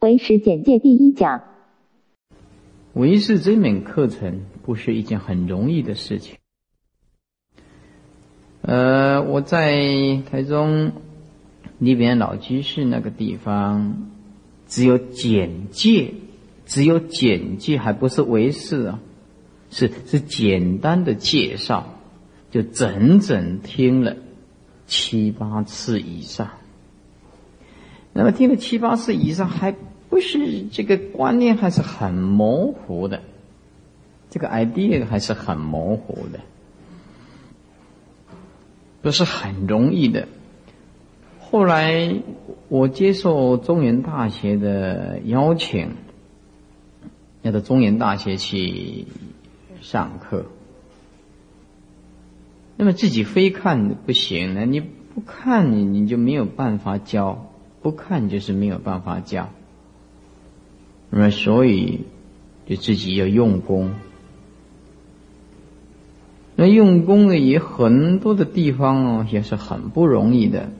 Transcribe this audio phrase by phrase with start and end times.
[0.00, 1.42] 唯识简介第一讲。
[2.94, 6.38] 唯识这门课程不是一件很容易的事情。
[8.62, 10.92] 呃，我在台中
[11.78, 14.10] 里边老居士那个地方，
[14.66, 16.14] 只有简介，
[16.64, 19.00] 只有简介，还不是唯识啊，
[19.68, 22.00] 是是简单的介绍，
[22.50, 24.16] 就整整听了
[24.86, 26.52] 七八次以上。
[28.14, 29.76] 那么听了七八次以上还。
[30.10, 33.22] 不是这个观念还是很模糊的，
[34.28, 36.40] 这个 idea 还是很模糊的，
[39.00, 40.26] 不是很容易的。
[41.38, 42.12] 后来
[42.68, 45.92] 我接受中原大学的邀请，
[47.42, 49.06] 要到中原大学去
[49.80, 50.46] 上课，
[52.76, 54.66] 那么自己非看不行呢？
[54.66, 57.46] 你不看你你就没有办法教，
[57.80, 59.50] 不看就是没有办法教。
[61.10, 62.06] 那么，所以
[62.66, 63.90] 就自己要用功。
[66.54, 70.70] 那用功呢，也很多的地方哦，也是很不容易的。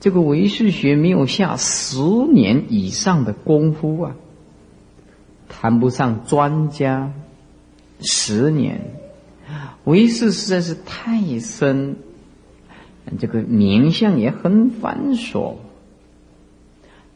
[0.00, 1.98] 这个唯识学没有下十
[2.32, 4.16] 年以上的功夫啊，
[5.48, 7.12] 谈不上专家。
[8.00, 8.80] 十年，
[9.84, 11.96] 唯识实在是太深，
[13.18, 15.54] 这个名相也很繁琐。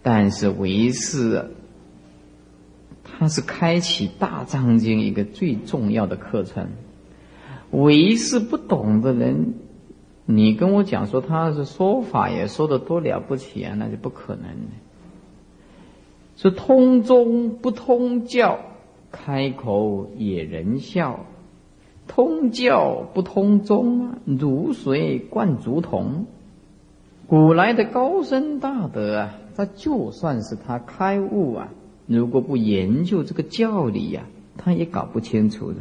[0.03, 1.51] 但是唯识。
[3.19, 6.69] 它是开启大藏经一个最重要的课程。
[7.71, 9.55] 唯是不懂的人，
[10.27, 14.45] 你跟我讲说他是说法也说的多了不起啊，那就不可能。
[16.37, 18.59] 是通宗不通教，
[19.11, 21.21] 开口也人笑；
[22.07, 26.27] 通教不通宗，如水灌竹筒。
[27.27, 31.69] 古来的高僧大德啊，他就算是他开悟啊。
[32.07, 34.27] 如果不研究这个教理呀，
[34.57, 35.79] 他也搞不清楚的。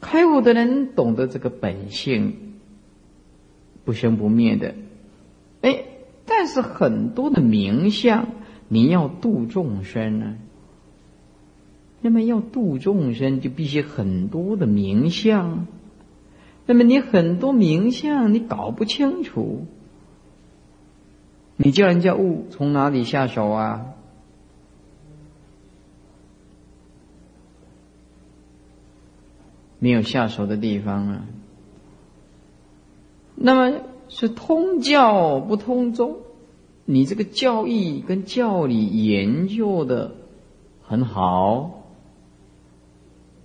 [0.00, 2.34] 开悟的人懂得这个本性，
[3.84, 4.74] 不生不灭的。
[5.62, 5.84] 哎，
[6.26, 8.28] 但是很多的名相，
[8.68, 10.36] 你要度众生呢，
[12.00, 15.66] 那么要度众生，就必须很多的名相。
[16.66, 19.66] 那么你很多名相，你搞不清楚，
[21.56, 23.86] 你叫人家悟，从哪里下手啊？
[29.86, 31.26] 没有下手的地方啊。
[33.36, 36.16] 那么是通教不通宗，
[36.84, 40.16] 你这个教义跟教理研究的
[40.82, 41.84] 很好，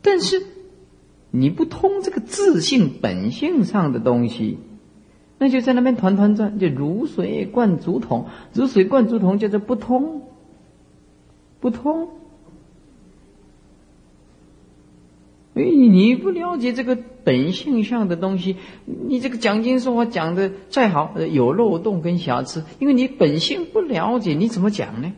[0.01, 0.41] 但是
[1.30, 4.57] 你不通这个自信本性上的东西，
[5.38, 10.24] 那就在那边团团转，就如水灌竹筒，如水灌竹筒叫做不通，
[11.59, 12.09] 不通。
[15.53, 25.12] 哎，你不了解这个本性上的东西，你这个讲经说法讲的再好，有漏洞跟瑕疵，因为你本性不了解，你怎么讲呢？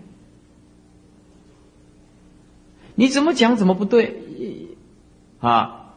[2.96, 4.22] 你怎么讲怎么不对？
[5.40, 5.94] 啊，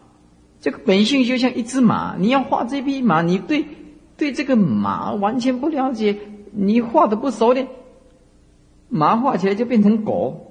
[0.61, 3.65] 这个本性就像一只马，你要画这匹马，你对
[4.19, 6.19] 对这个马完全不了解，
[6.53, 7.69] 你画的不熟练，
[8.91, 10.46] 马画起来就变成狗。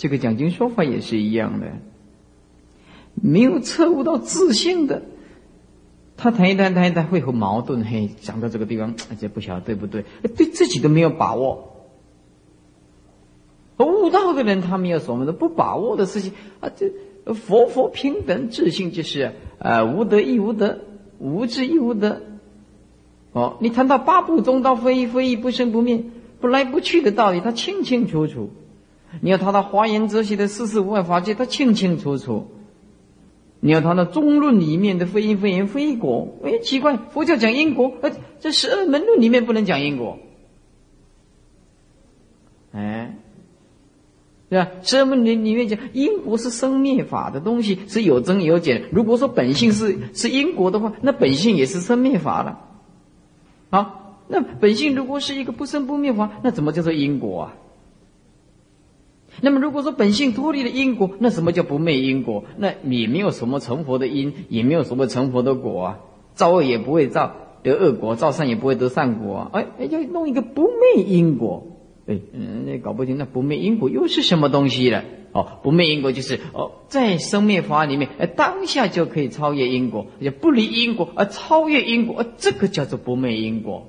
[0.00, 1.66] 这个讲经说法也是一样的，
[3.16, 5.02] 没有彻悟到自信的，
[6.16, 7.84] 他谈一谈谈一谈会很矛盾。
[7.84, 10.06] 嘿，讲到这个地方，这不晓得对不对？
[10.34, 11.84] 对自己都没有把握。
[13.76, 16.70] 悟道的人，他没有什么的不把握的事情啊。
[16.74, 16.90] 这
[17.34, 20.80] 佛佛平等自信就是啊，无得亦无得，
[21.18, 22.22] 无智亦无得。
[23.32, 26.02] 哦，你谈到八部中道非一非一，不生不灭，
[26.40, 28.48] 不来不去的道理，他清清楚楚。
[29.20, 32.46] 你要他的华严哲学的四事无碍法界，他清清楚楚；
[33.58, 40.18] 你要他的中论里面的非因非缘非果，哎，奇怪，佛教讲因果，呃，这十二门论里面不能讲因果，
[42.72, 43.16] 哎，
[44.48, 44.70] 对吧？
[44.82, 48.84] 十二门里里面讲因果是生灭法的东西，是有增有减。
[48.92, 52.60] 如果说本性是是因果的话，那本性也是生灭法了。
[53.70, 57.56] 好，那本性如果是一个不生不灭法，那怎么叫做因果啊？
[59.40, 62.44] 那么，如果说本性脱离了因果，那什么叫不灭因果？
[62.58, 65.98] 那也没有什么成佛的因，也没有什么成佛的果啊。
[66.34, 69.50] 造恶也不会造得恶果，造善也不会得善果啊。
[69.52, 71.66] 哎，要弄一个不灭因果，
[72.06, 75.04] 哎，嗯，那搞不清那不灭因果又是什么东西了？
[75.32, 83.86] 哦，不灭因果就是哦，在生灭法里面，哎，当下就可以超越因果，就不离因果而超越因果，这个叫做不灭因果。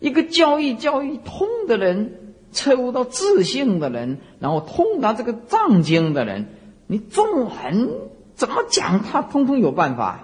[0.00, 6.46] 一个教育教育通的人，彻悟到自性的人，然后通达这个藏经的人，
[6.86, 7.90] 你纵横
[8.34, 10.20] 怎么讲，他通通有办法，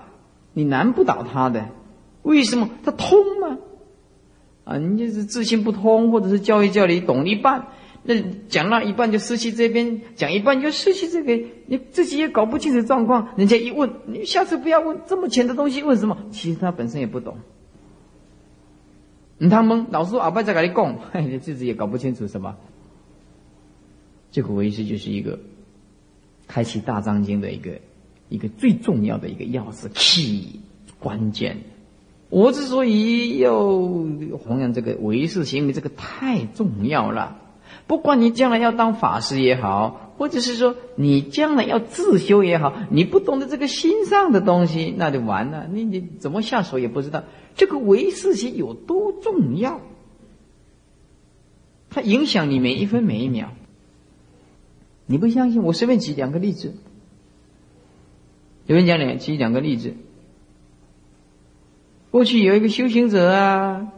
[0.52, 1.66] 你难不倒他的。
[2.22, 3.58] 为什么他通吗？
[4.64, 7.66] 啊，你就是自信不通，或者是教育教理懂一半，
[8.02, 8.14] 那
[8.48, 13.28] 讲那一半就失去这边，讲一半就失去这个，你自己也搞不清楚状况。
[13.36, 16.16] 人家一问，你下次不要问这么浅的东西，问什么？
[16.30, 17.36] 其实他本身也不懂。
[19.44, 20.98] 你他懵，老师阿伯在跟你讲，
[21.30, 22.56] 你自己也搞不清楚什么。
[24.32, 25.38] 这个唯识就是一个
[26.46, 27.78] 开启大藏经的一个
[28.30, 30.60] 一个最重要的一个钥匙起
[30.98, 31.58] 关键。
[32.30, 37.36] 我之所以要弘扬这个唯识，行为，这个太重要了。
[37.86, 45.66] 不管你将来要当法师也好，或者是说你将来要自修也好，你不懂得这个心上的东西，那就完了。
[45.70, 47.24] 你你怎么下手也不知道。
[47.56, 49.80] 这个唯识行有多重要，
[51.90, 53.52] 它影响你每一分每一秒。
[55.06, 55.62] 你不相信？
[55.62, 56.74] 我随便举两个例子。
[58.66, 59.94] 有人讲两举两个例子。
[62.10, 63.88] 过去有一个修行者啊，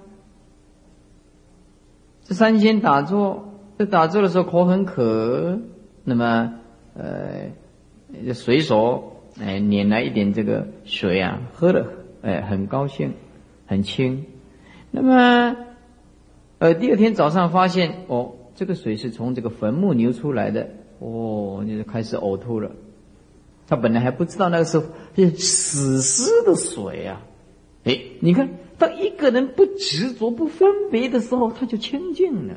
[2.25, 5.61] 这三天打坐，在打坐的时候口很渴，
[6.09, 6.55] 那么
[6.95, 11.89] 呃，随手哎捻来一点这个水啊，喝了
[12.23, 13.13] 哎很高兴，
[13.67, 14.25] 很清。
[14.93, 15.57] 那么
[16.59, 20.71] 呃第二天早上发现哦，这个水是从这个坟墓流出来的，
[21.01, 22.71] 哦，你就开始呕吐了。
[23.67, 24.81] 他本来还不知道那个是
[25.17, 27.21] 是死尸的水啊。
[27.83, 28.49] 哎，你看，
[28.79, 32.55] 当一个人不执着、不分别的时候，他就清净了。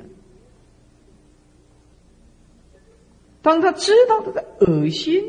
[3.41, 5.23] 当他知道他在恶心，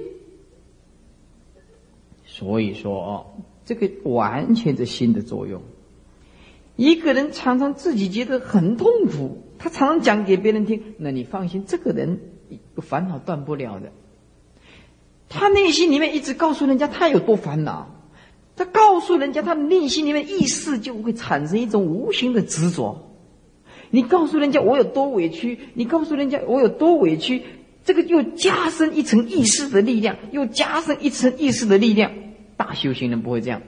[2.26, 3.26] 所以说哦，
[3.64, 5.62] 这个完全是心的作用。
[6.76, 12.20] 一个人常常自己觉得很痛苦，他常常讲给别人听，那你放心，这个人
[12.76, 13.92] 烦恼断不了的。
[15.28, 17.96] 他内心里面一直告诉人家他有多烦恼。
[18.56, 23.10] 他告诉人家，他内心里面意识就会产生一种无形的执着。
[23.90, 27.42] 你告诉人家我有多委屈，你告诉人家我有多委屈，
[27.84, 32.12] 这个又加深一层意识的力量，又加深一层意识的力量。
[32.56, 33.62] 大修行人不会这样，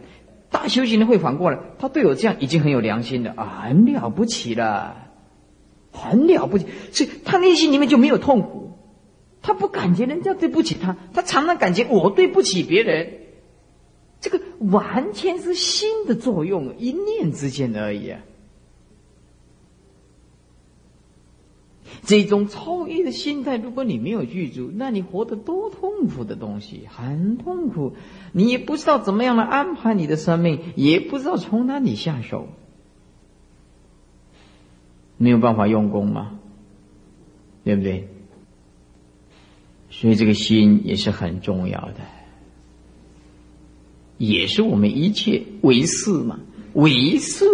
[0.50, 5.08] 大修行人会反过来，他对我这样已经很有良心了啊，很了不起了，
[5.90, 6.66] 很了不起。
[6.92, 8.78] 所以他内心里面就没有痛苦，
[9.40, 13.14] 他不感觉人家对不起他，他常常感觉我对不起别人。
[14.20, 18.20] 这个完全是心的作用，一念之间而已啊。
[22.04, 27.92] 这种超越的心态，如果你没有记住，那你活得多痛苦的东西，很痛苦。
[28.32, 32.48] 你也不知道怎么样来安排你的生命，也不知道从哪里下手，
[35.16, 36.38] 没有办法用功嘛，
[37.64, 38.08] 对不对？
[39.90, 41.96] 所以这个心也是很重要的。
[44.18, 46.38] 也是我们一切唯识嘛，
[46.74, 47.44] 唯识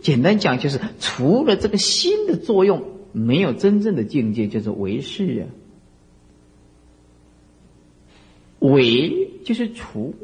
[0.00, 2.82] 简单讲就是除了这个心的作用，
[3.14, 5.42] 没有真正的境界，叫做唯是啊。
[8.58, 10.14] 唯就是除，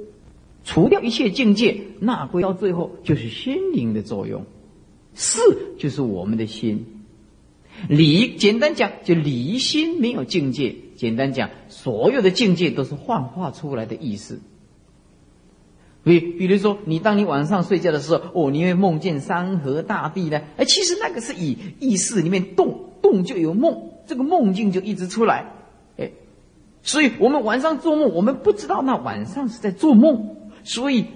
[0.65, 4.45] 除掉一切境界，那归到最后就是心灵的作用。
[5.15, 5.39] 是
[5.79, 6.87] 就是我们的心，
[7.89, 10.75] 离简单讲就离心没有境界。
[10.97, 14.41] 简单讲，所有的境界都是幻化出来的意思。
[16.03, 20.41] 比比如说，你当你晚上睡觉的时候，哦，你会梦见山河大地呢？
[20.57, 25.53] 哎，其实那个是以意识里面动动就有梦，这个梦境就一直出来。
[25.97, 26.13] 哎，
[26.83, 31.07] 所以我们晚上做梦，我们不知道那晚上是在做梦，所以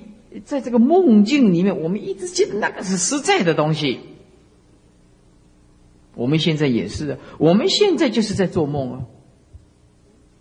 [0.45, 4.01] 在这个梦境里面，我们一直觉得那个是实在的东西。
[6.15, 9.01] 我们现在也是，我们现在就是在做梦啊，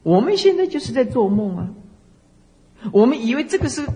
[0.03, 1.69] 我们现在就是在做梦啊，
[2.91, 3.88] 我们以为这个是。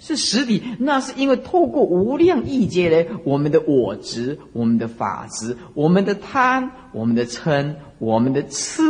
[0.00, 8.82] 是实体，那是因为透过无量意界呢，我们的我执、我们的法执、我们的贪、我们的嗔、我们的痴，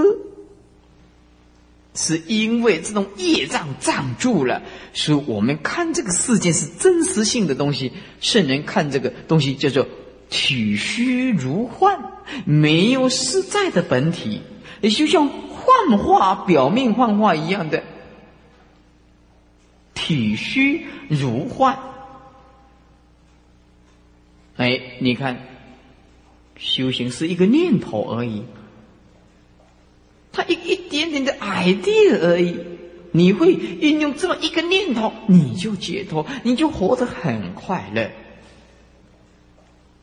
[1.94, 4.62] 是因为这种业障障住了，
[4.94, 7.90] 所以我们看这个世界是真实性的东西。
[8.20, 9.88] 圣人看这个东西叫做
[10.28, 11.98] 体虚如幻，
[12.44, 14.42] 没有实在的本体，
[14.80, 17.82] 也就像幻化、表面幻化一样的。
[20.10, 21.78] 体虚如幻，
[24.56, 25.46] 哎，你看，
[26.56, 28.42] 修行是一个念头而已，
[30.32, 32.56] 他一一点点的 idea 而已，
[33.12, 38.10] 你会运用这么一个念头，你就解脱，你就活得很快乐。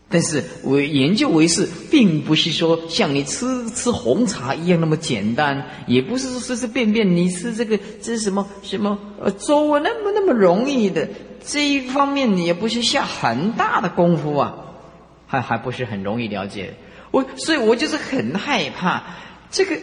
[0.10, 11.10] 但是我研究为是，并不是说像你吃吃红茶一样那么简单，也不是说随随便便你吃这个这是什么什么呃粥啊那么那么容易的。
[11.46, 14.56] 这一方面你也不是下很大的功夫啊，
[15.28, 16.74] 还还不是很容易了解。
[17.12, 19.04] 我所以，我就是很害怕
[19.50, 19.78] 这个，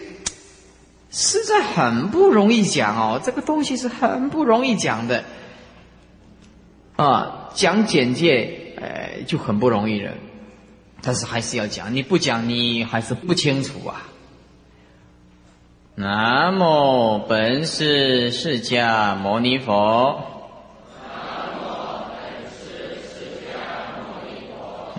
[1.10, 3.20] 实在很不容易讲哦。
[3.24, 5.24] 这个东西是很不容易讲的
[6.96, 10.12] 啊，讲简介，呃，就很不容易了。
[11.02, 14.02] 但是还是要讲，你不讲，你还是不清楚啊。
[15.96, 20.20] 南无本师释迦牟尼佛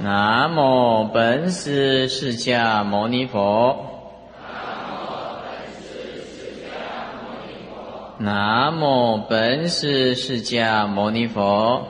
[0.01, 3.87] 南无本师释迦牟尼佛。
[4.27, 6.53] 南无本师释迦
[6.85, 8.19] 牟尼佛。
[8.19, 11.87] 南无本师释迦牟尼佛。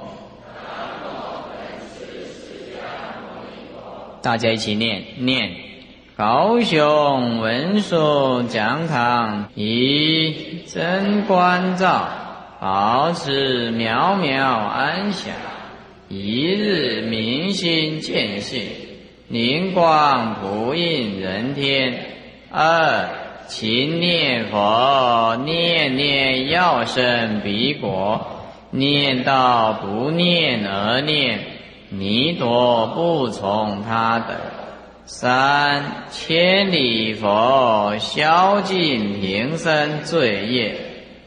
[4.25, 5.51] 大家一起念念。
[6.17, 12.09] 高雄文殊讲堂以真观照，
[12.59, 15.31] 保持渺渺安详。
[16.09, 18.63] 一日明心见性，
[19.27, 21.93] 灵光不应人天。
[22.49, 23.07] 二
[23.47, 28.19] 勤念佛，念念要生彼国；
[28.71, 31.39] 念到不念而念，
[31.89, 34.35] 弥陀不从他等。
[35.05, 40.77] 三千里佛，消尽平生罪业，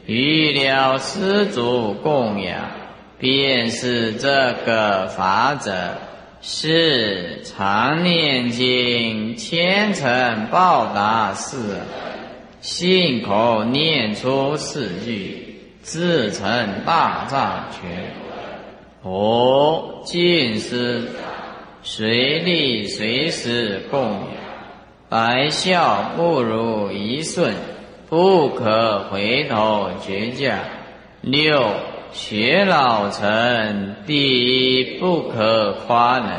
[0.05, 2.59] 与了施主供养。
[3.17, 5.71] 便是这个法者，
[6.41, 11.57] 是常念经，虔诚报答事，
[12.61, 18.13] 信口念出四句，自成大藏权。
[19.03, 21.09] 佛尽思，
[21.81, 24.21] 随力随时供养，
[25.09, 27.53] 百孝不如一瞬，
[28.09, 30.59] 不可回头绝驾。
[31.21, 31.63] 六。
[32.11, 36.31] 学老成，第一不可夸能，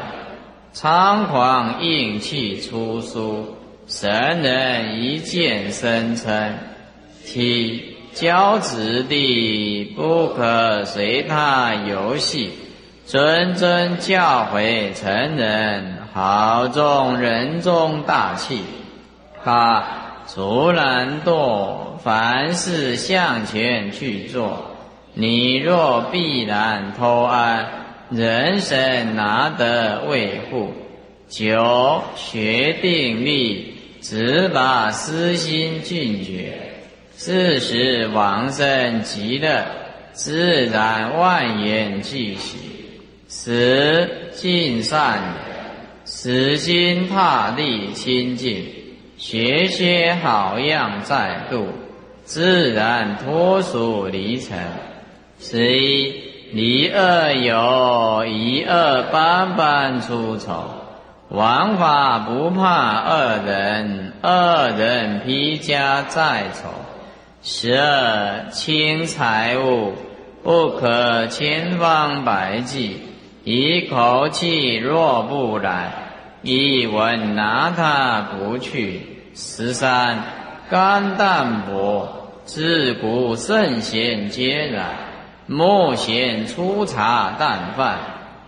[0.74, 3.54] 猖狂硬气出书，
[3.86, 6.54] 神人一见生嗔。
[7.22, 12.50] 七教子弟不可随他游戏，
[13.12, 18.60] 谆谆教诲成人，好重人中大器。
[19.42, 24.76] 八除懒惰，凡事向前去做。
[25.14, 27.66] 你若必然偷安，
[28.10, 30.72] 人生拿得维护？
[31.28, 36.60] 九学定力，只把私心尽绝，
[37.10, 39.64] 自使往生极乐，
[40.12, 42.69] 自然万缘俱喜。
[43.42, 45.18] 十尽善，
[46.04, 48.66] 死心塌地清净，
[49.16, 51.68] 学些好样再度，
[52.24, 54.58] 自然脱俗离尘。
[55.38, 56.12] 十一
[56.52, 60.62] 离恶有，一恶般般出丑，
[61.30, 66.68] 王法不怕恶人，恶人披家再丑。
[67.42, 69.94] 十二轻财物，
[70.42, 73.00] 不可千方百计，
[73.42, 75.92] 一口气若不染，
[76.42, 79.00] 一吻拿他不去。
[79.34, 80.22] 十三
[80.68, 84.90] 肝淡薄，自古圣贤皆然。
[85.46, 87.98] 莫嫌粗茶淡饭，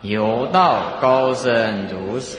[0.03, 2.39] 有道高僧如此。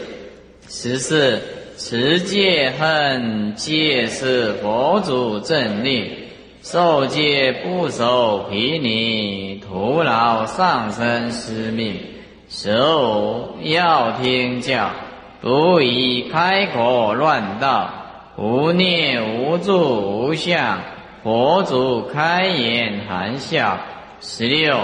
[0.69, 1.41] 十四
[1.75, 6.05] 持戒恨，戒是佛祖正令；
[6.61, 12.12] 受戒不守毗尼，徒劳上身失命。
[12.55, 14.91] 十五要听教，
[15.41, 17.89] 不宜开口乱道。
[18.37, 20.77] 无念无住无相，
[21.23, 23.79] 佛祖开言含笑。
[24.21, 24.77] 十六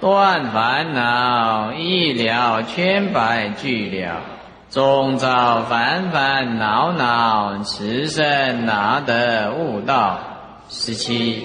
[0.00, 4.22] 断烦恼，一了千百俱了，
[4.70, 10.18] 终造烦烦恼恼，此生哪得悟道？
[10.70, 11.42] 十七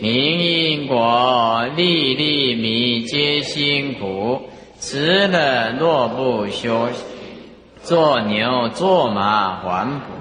[0.00, 4.48] 明因果，粒粒米皆辛苦，
[4.88, 7.02] 吃了若不休息，
[7.82, 10.12] 做牛做马还补。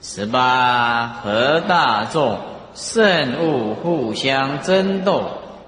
[0.00, 2.38] 十八和大众，
[2.72, 5.24] 圣物互相争斗。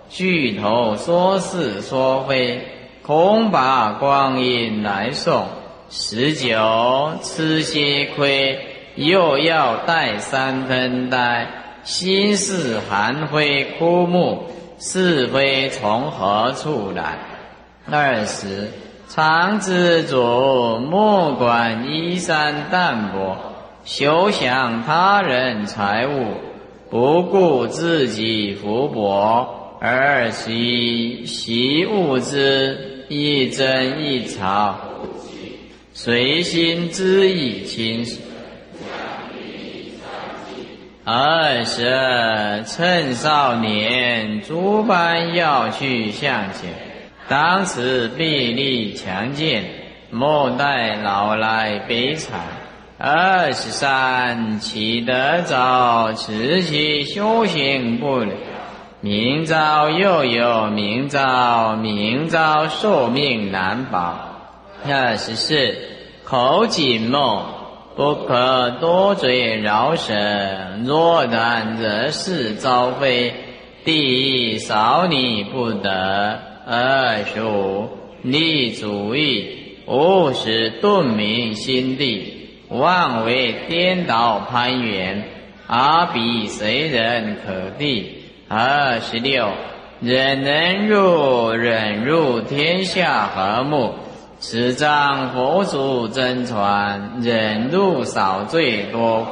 [0.08, 2.64] 巨头说是说非，
[3.02, 5.44] 恐把光阴来送。
[5.90, 8.56] 十九吃些亏，
[8.94, 11.48] 又要带三分呆。
[11.82, 14.44] 心事寒灰枯木，
[14.78, 17.18] 是非从何处来？
[17.90, 18.68] 二十
[19.08, 23.36] 常知足，莫管衣衫淡薄，
[23.84, 26.34] 休想他人财物，
[26.90, 34.76] 不顾自己福薄，而习习物之，一真一吵，
[35.94, 38.04] 随心之意轻。
[41.04, 46.70] 二十，趁少年，诸般要去向前，
[47.28, 49.64] 当此臂力强健，
[50.10, 52.40] 莫待老来悲惨。
[52.96, 58.32] 二十三，起得早，持其修行不了，
[59.02, 64.18] 明朝又有明朝，明朝寿命难保。
[64.86, 65.76] 二十四，
[66.24, 67.44] 口紧梦。
[67.94, 70.14] 不可多嘴饶舌，
[70.84, 73.34] 若然惹事遭非，
[73.84, 76.47] 第一少你不得。
[76.70, 77.88] 二十五
[78.20, 85.24] 立主意，勿使顿明心地，妄为颠倒攀援，
[85.66, 88.22] 阿彼谁人可敌？
[88.48, 89.48] 二十六
[90.02, 93.94] 忍能入，忍入天下和睦。
[94.38, 99.26] 此章佛祖真传，忍辱少罪多。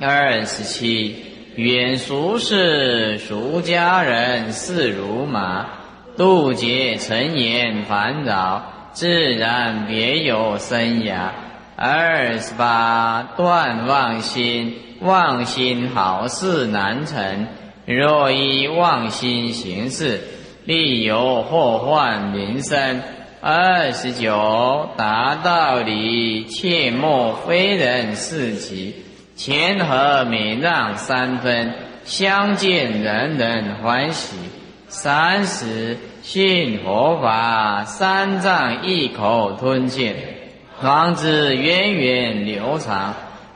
[0.00, 1.14] 二十七，
[1.54, 5.66] 远俗世，俗家人似如麻，
[6.18, 11.30] 渡劫尘言烦扰，自然别有生涯。
[11.76, 17.46] 二十八，断妄心，妄心好事难成，
[17.86, 20.20] 若依妄心行事，
[20.66, 23.00] 必有祸患临身。
[23.40, 29.04] 二十九，达道理，切莫非人事己，
[29.36, 31.72] 谦和美让三分，
[32.02, 34.34] 相见人人欢喜。
[34.88, 40.14] 三十，信佛法，三藏一口吞尽，
[40.80, 43.14] 方知源远流长，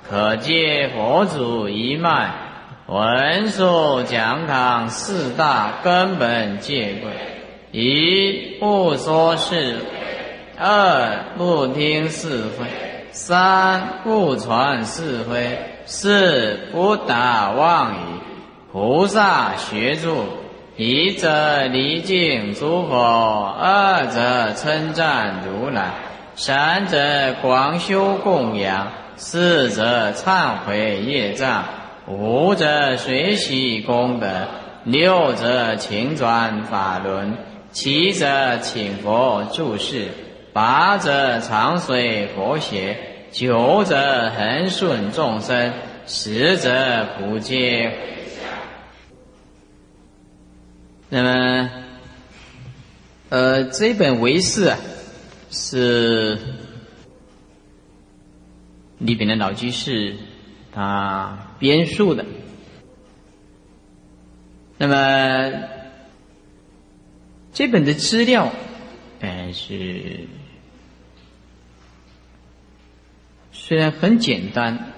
[0.08, 2.34] 可借佛祖一脉，
[2.86, 7.10] 闻说讲堂四大根本戒规。
[7.70, 9.76] 一不说是
[10.58, 12.66] 二不听是非，
[13.10, 17.96] 三不传是非，四不打妄语。
[18.70, 20.24] 菩萨学住，
[20.76, 22.96] 一则离境诸佛，
[23.60, 25.90] 二则称赞如来，
[26.34, 31.64] 三则广修供养，四则忏悔业障，
[32.06, 34.48] 五则随喜功德，
[34.84, 37.36] 六则勤转法轮。
[37.70, 40.08] 七者请佛注释，
[40.54, 42.96] 八者长随佛学，
[43.30, 45.72] 九者恒顺众生，
[46.06, 47.92] 十者普皆。
[51.14, 51.70] 那么，
[53.28, 54.78] 呃，这本为释啊，
[55.50, 56.38] 是
[58.96, 60.16] 里边的老居士
[60.72, 62.24] 他编述的。
[64.78, 65.52] 那么。
[67.52, 68.50] 这本的资料，
[69.20, 70.26] 哎，是
[73.52, 74.94] 虽然很简单、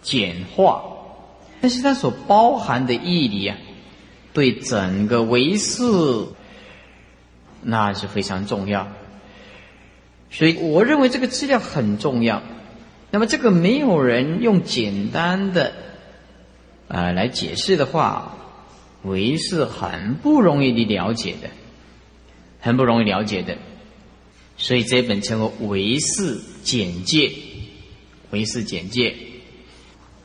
[0.00, 0.84] 简化，
[1.60, 3.58] 但是它所包含的义理啊，
[4.38, 5.82] 对整个唯识
[7.62, 8.86] 那是非常重要。
[10.30, 12.42] 所以我认为这个资料很重要。
[13.10, 15.72] 那么这个没有人用简单的
[16.86, 18.36] 啊来解释的话。
[19.04, 21.48] 唯是很不容易的了解的，
[22.58, 23.56] 很不容易了解的，
[24.56, 27.28] 所以这本称为《唯识简介》。
[28.30, 29.14] 唯识简介。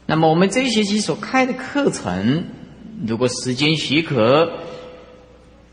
[0.07, 2.45] 那么我们这一学期所开的课程，
[3.05, 4.51] 如果时间许可，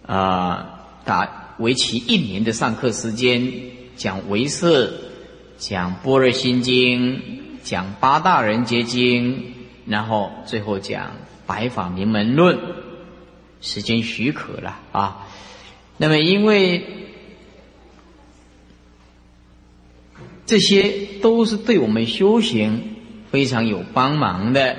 [0.04, 3.52] 啊，打为期一年的上课时间，
[3.96, 4.92] 讲唯识，
[5.58, 7.22] 讲般若心经，
[7.62, 9.54] 讲八大人结经，
[9.86, 11.12] 然后最后讲
[11.46, 12.58] 白法名门论。
[13.60, 15.28] 时间许可了啊，
[15.98, 16.82] 那么因为
[20.46, 20.90] 这些
[21.20, 22.96] 都是对我们修行
[23.30, 24.76] 非常有帮忙的，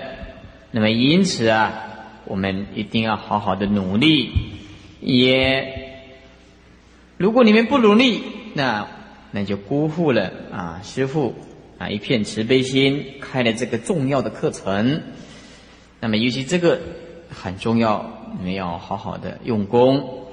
[0.72, 1.91] 那么因此啊，
[2.26, 4.32] 我们一定要好好的努力。
[5.00, 6.04] 也
[7.18, 8.22] 如果你们不努力，
[8.54, 8.88] 那
[9.32, 11.36] 那就辜负了啊师父
[11.78, 15.02] 啊一片慈悲心开了这个重要的课程。
[16.00, 16.80] 那么尤其这个
[17.30, 18.18] 很重要。
[18.40, 20.28] 你们要好好的用功，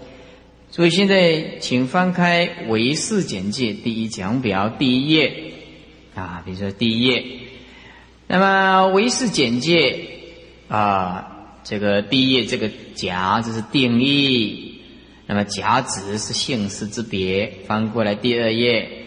[0.71, 5.33] 所以现在请翻开《唯识简介》第一讲表第一页
[6.15, 7.25] 啊，比如说第一页，
[8.29, 9.99] 那么《唯识简介》
[10.73, 14.81] 啊，这个第一页这个甲这是定义，
[15.27, 19.07] 那么甲子是姓氏之别，翻过来第二页。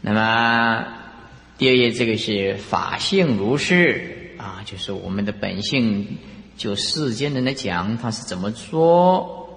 [0.00, 0.84] 那么
[1.56, 6.18] 第二页这个是法性如是啊，就是我们的本性，
[6.56, 9.48] 就世间人来讲，他是怎么说？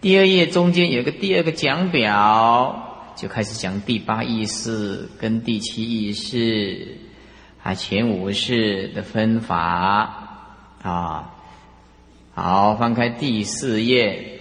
[0.00, 6.96] 第二页中间有个第二个讲表，就开始讲第八意识跟第七意识
[7.62, 10.17] 啊，前五识的分法
[10.88, 11.34] 啊。
[12.34, 14.40] 好，翻开第四页。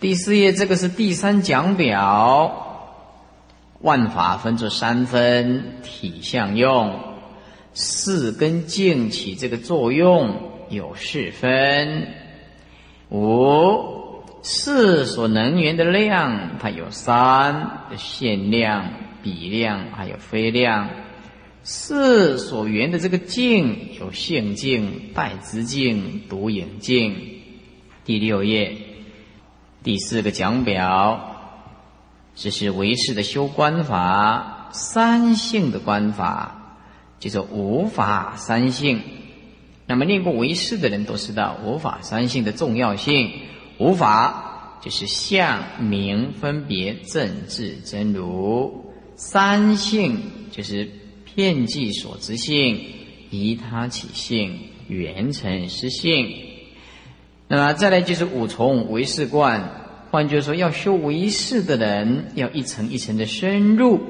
[0.00, 2.98] 第四页这个是第三讲表，
[3.80, 6.98] 万法分作三分：体相用、
[7.72, 12.08] 四跟境起这个作用有四分。
[13.10, 18.90] 五四所能源的量，它有三：限量、
[19.22, 20.88] 比量，还有非量。
[21.64, 27.14] 四所缘的这个境有性境、代之境、独影境。
[28.04, 28.76] 第六页
[29.84, 31.36] 第四个讲表，
[32.34, 36.80] 这是唯识的修观法，三性的观法，
[37.20, 39.00] 叫做无法三性。
[39.86, 43.30] 那么念过唯识的人都知道无法三性的重要性。
[43.78, 48.82] 无法就是相、名、分别、正、智、真、如；
[49.14, 50.18] 三性
[50.50, 51.01] 就是。
[51.34, 52.80] 遍计所知性，
[53.30, 56.34] 依他起性，缘成实性。
[57.48, 59.80] 那么再来就是五重为识观。
[60.10, 64.00] 换句话说，要修为识的人，要一层一层的深入，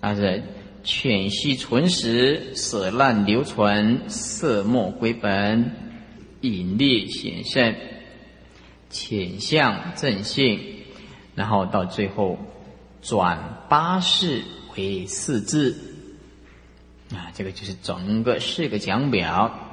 [0.00, 0.42] 啊是
[0.84, 5.70] 犬息存实，舍烂留存，色墨归本，
[6.42, 7.74] 隐劣显圣，
[8.88, 10.60] 浅相正性，
[11.34, 12.38] 然后到最后
[13.00, 14.42] 转八世
[14.76, 15.76] 为四字。
[17.14, 19.68] 啊，这个就是整个四个讲表。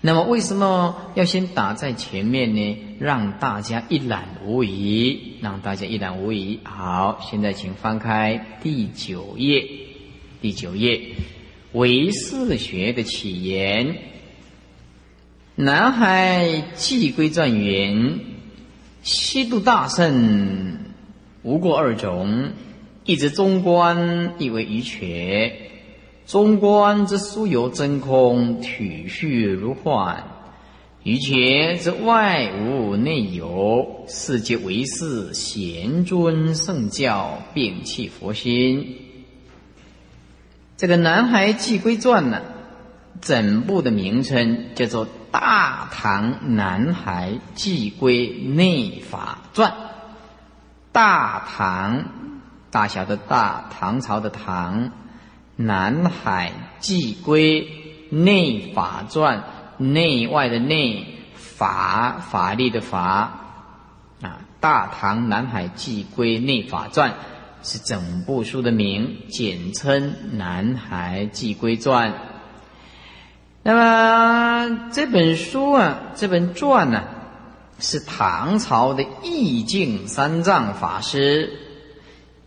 [0.00, 2.78] 那么为什么要先打在前面呢？
[2.98, 6.60] 让大家一览无遗，让大家一览无遗。
[6.62, 9.66] 好，现在请翻开第九页。
[10.42, 11.00] 第九页，
[11.72, 13.96] 唯识学的起源。
[15.54, 18.20] 南海寄归传云：
[19.02, 20.78] 西渡大圣
[21.42, 22.50] 无过二种，
[23.06, 25.63] 一直中观，一为愚瘸。
[26.26, 30.16] 中观之殊有真空，体虚如幻；
[31.02, 38.96] 于觉之外无内有，世界为是贤尊圣教，摒弃佛心。
[40.78, 42.40] 这个《南海寄归传》呢，
[43.20, 49.70] 整部的名称叫做《大唐南海寄归内法传》。
[50.90, 52.06] 大唐，
[52.70, 54.90] 大小的大，唐朝的唐。
[55.56, 57.68] 南海寄归
[58.10, 59.44] 内法传，
[59.78, 63.40] 内外的内法法律的法
[64.20, 67.14] 啊，大唐南海寄归内法传
[67.62, 72.14] 是整部书的名，简称南海寄归传。
[73.62, 77.04] 那么这本书啊，这本传呢，
[77.78, 81.58] 是唐朝的义净三藏法师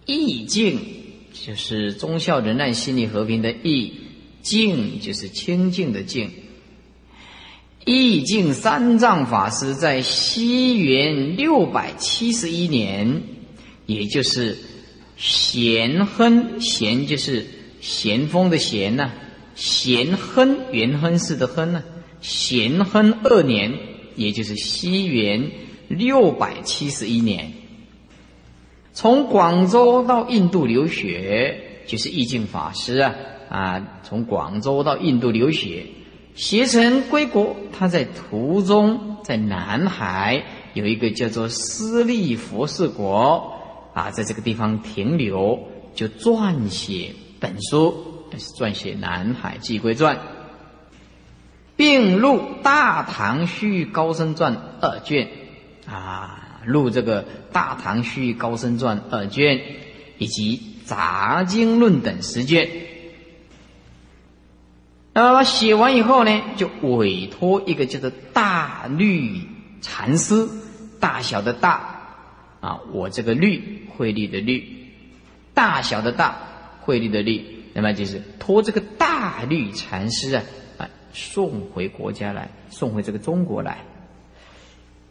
[0.05, 0.96] 义净。
[1.45, 3.93] 就是忠孝仁爱心理和平的义，
[4.41, 6.31] 净就是清净的净。
[7.85, 13.21] 义净三藏法师在西元六百七十一年，
[13.85, 14.57] 也就是
[15.15, 17.45] 咸亨，咸就是
[17.79, 19.11] 咸丰的咸呐，
[19.55, 21.83] 咸亨元亨氏的亨呢，
[22.19, 23.73] 咸亨二年，
[24.17, 25.49] 也就是西元
[25.87, 27.53] 六百七十一年。
[28.97, 33.13] 从广州到印度留学，就是义净法师啊
[33.47, 33.87] 啊！
[34.01, 35.85] 从广州到印度留学，
[36.33, 37.55] 携程归国。
[37.71, 43.53] 他在途中，在南海有一个叫做私立佛士国
[43.93, 45.59] 啊，在这个地方停留，
[45.93, 48.23] 就撰写本书，
[48.57, 50.15] 撰写《南海寄归传》，
[51.75, 55.27] 并入《大唐虚高僧传》二卷
[55.85, 56.45] 啊。
[56.67, 59.61] 录这个《大唐虚高僧传》二卷，
[60.17, 62.69] 以及《杂经论》等十卷。
[65.13, 69.41] 那么写完以后呢，就委托一个叫做大律
[69.81, 70.47] 禅师，
[70.99, 72.01] 大小的大
[72.59, 74.63] 啊，我这个律慧律的律，
[75.53, 76.37] 大小的大
[76.81, 80.43] 慧律的律，那么就是托这个大律禅师啊
[80.77, 83.83] 啊送回国家来，送回这个中国来。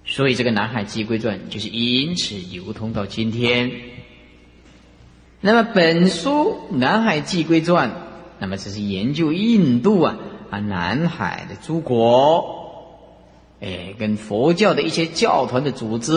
[0.06, 3.72] 所以这个《南海寄归传》就是因此流通到今天。
[5.40, 7.90] 那么本书《南海寄归传》，
[8.38, 10.16] 那么这是研究印度啊
[10.50, 12.64] 啊南海的诸国
[13.60, 16.12] 哎，跟佛教的一些教团的组织，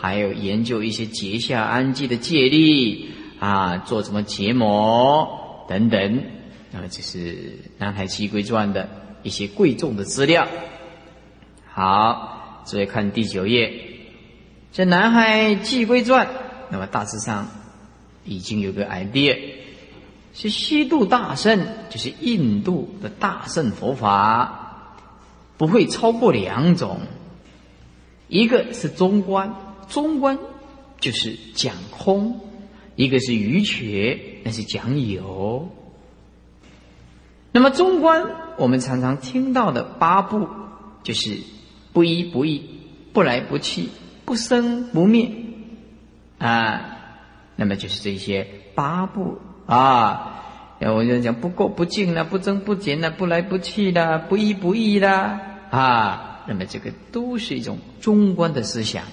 [0.00, 6.24] 还有研究一些结下安寂的戒律啊，做什么结魔等等，
[6.70, 7.18] 那么，这是
[7.78, 8.88] 《南海七规传》的
[9.22, 10.48] 一些贵重的资料。
[11.74, 12.31] 好，
[12.64, 13.72] 注意看第九页，
[14.72, 16.26] 这《南海七规传》，
[16.70, 17.48] 那么大致上
[18.24, 19.38] 已经有个 idea，
[20.34, 24.58] 是西渡大圣，就是印度的大圣佛法。
[25.58, 27.02] 不会超过两种，
[28.26, 29.54] 一个是中观，
[29.88, 30.38] 中观
[30.98, 32.40] 就是讲空；
[32.96, 35.68] 一个是余缺，那是讲有。
[37.52, 40.48] 那么中观，我们常常听到的八部，
[41.04, 41.38] 就是
[41.92, 42.62] 不依不异、
[43.12, 43.88] 不来不去、
[44.24, 45.30] 不生不灭
[46.38, 46.98] 啊。
[47.56, 50.42] 那么就是这些八部啊，
[50.80, 55.38] 我就讲不过不净了，不增不减了，不来不去的，不依不依的。
[55.70, 59.04] 啊，那么这个都是一种中观的思想，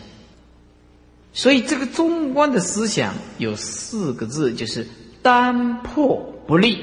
[1.32, 4.88] 所以这个中观的思想有四个字，就是
[5.22, 6.80] 单破不立，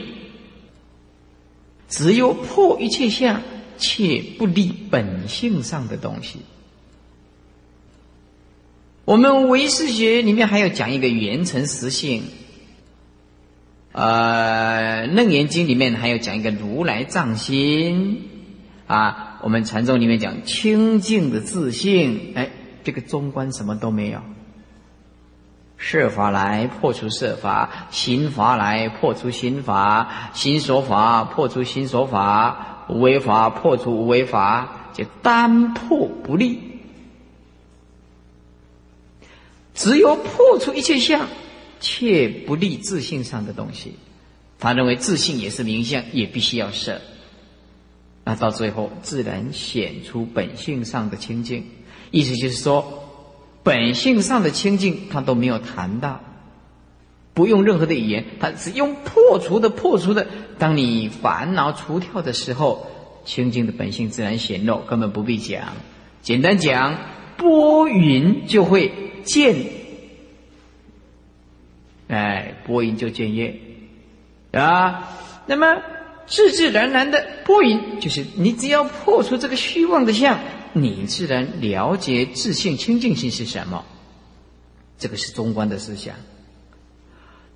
[1.89, 3.43] 只有破一切相，
[3.79, 6.41] 切不离本性上的东西。
[9.05, 12.25] 我们唯识学里面还要讲一个圆成实性，
[13.93, 18.29] 呃，《楞严经》里面还要讲一个如来藏心，
[18.87, 19.23] 啊。
[19.43, 22.51] 我们禅宗里面讲清净的自信，哎，
[22.83, 24.21] 这个中观什么都没有。
[25.77, 36.61] 设法来破除设法，心法来破除心法，心所法破除心所法，无为法破除无为法，就单破不立。
[39.75, 41.29] 只有破除一切相，
[41.81, 43.97] 却不立自信上的东西。
[44.59, 47.01] 他认为自信也是名相，也必须要设。
[48.25, 51.67] 那到最后，自然显出本性上的清净。
[52.11, 53.05] 意思就是说，
[53.63, 56.21] 本性上的清净，他都没有谈到，
[57.37, 60.27] 不用任何的语言，他是用破除的破除的。
[60.59, 62.87] 当你烦恼除掉的时候，
[63.27, 65.75] 清净的本性自然显露，根本不必讲。
[66.23, 66.99] 简单讲，
[67.37, 68.91] 拨云就会
[69.23, 69.55] 见，
[72.09, 73.55] 哎，拨云就见月
[74.53, 75.13] 啊。
[75.47, 75.83] 那么。
[76.29, 80.41] 自自然然的波云，就是你只要破除这个虚妄的相，
[80.73, 83.85] 你自然了解自性清净性是什么。
[84.99, 86.17] 这个是中观的思想。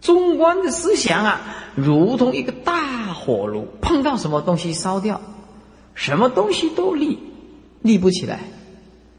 [0.00, 1.40] 中观的思想啊，
[1.74, 5.20] 如同一个大火炉，碰到什么东西烧掉，
[5.94, 7.18] 什么东西都立
[7.82, 8.40] 立不起来。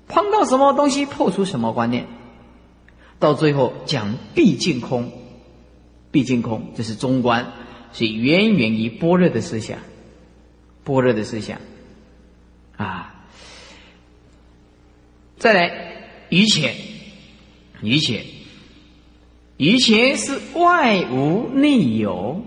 [0.07, 2.07] 碰到什么东西破除什么观念，
[3.19, 5.11] 到最后讲毕竟空，
[6.11, 7.53] 毕竟空，这是中观。
[7.93, 9.79] 是源源于般若的思想，
[10.85, 11.59] 般若的思想，
[12.77, 13.25] 啊，
[15.37, 16.73] 再来于前，
[17.81, 18.23] 于前，
[19.61, 22.41] 于前是外无内有，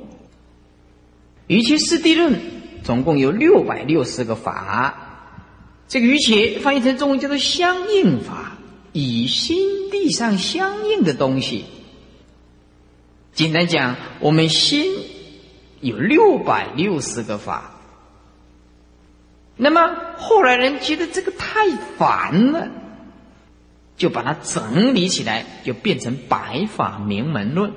[1.47, 2.41] 于前四谛论
[2.83, 5.31] 总共有六百六十个法，
[5.87, 8.57] 这个于前翻译成中文叫做相应法，
[8.93, 11.67] 以心地上相应的东西，
[13.33, 14.85] 简单讲，我们心。
[15.81, 17.79] 有六百六十个法，
[19.55, 22.71] 那么后来人觉得这个太烦了，
[23.97, 27.71] 就把它整理起来，就变成《白法明门论》。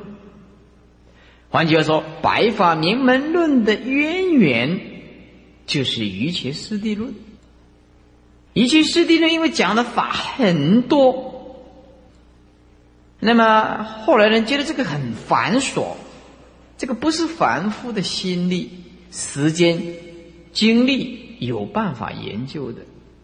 [1.50, 4.80] 换句话说，《白法明门论》的渊源
[5.66, 7.12] 就是《瑜伽师地论》。
[8.54, 11.66] 《瑜伽师地论》因为讲的法很多，
[13.20, 15.96] 那么后来人觉得这个很繁琐。
[16.78, 18.70] 这个不是凡夫的心力、
[19.12, 19.82] 时间、
[20.54, 22.82] 精力有办法研究的，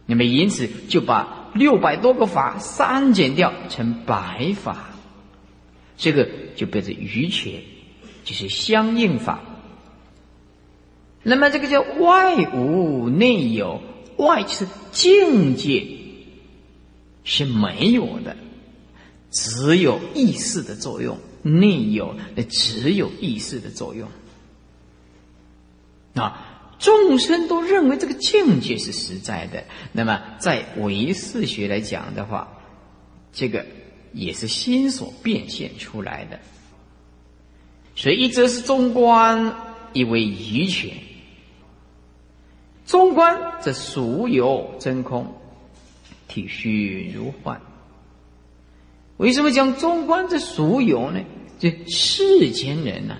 [0.08, 4.89] 那么因此就把六百多个法删减掉成白法，
[5.97, 7.61] 这个就变成愚缺，
[8.23, 9.39] 就是相应法。
[11.21, 13.81] 那么这个叫外无内有，
[14.17, 15.87] 外是境界
[17.23, 18.35] 是没有的，
[19.31, 21.17] 只有意识的作用。
[21.45, 24.09] 内有，那只有意识的作用。
[26.15, 26.52] 啊，
[26.84, 29.63] 众生都认为这个境界是实在的。
[29.93, 32.46] 那么，在唯识学来讲的话，
[33.32, 33.65] 这个
[34.12, 36.38] 也是心所变现出来的。
[37.96, 39.56] 所以，一则是中观，
[39.93, 40.91] 一为愚权。
[42.86, 45.34] 中观则俗有真空，
[46.28, 47.62] 体虚如幻。
[49.15, 51.22] 为什么讲中观这俗有呢？
[51.60, 53.15] 这世间人呢，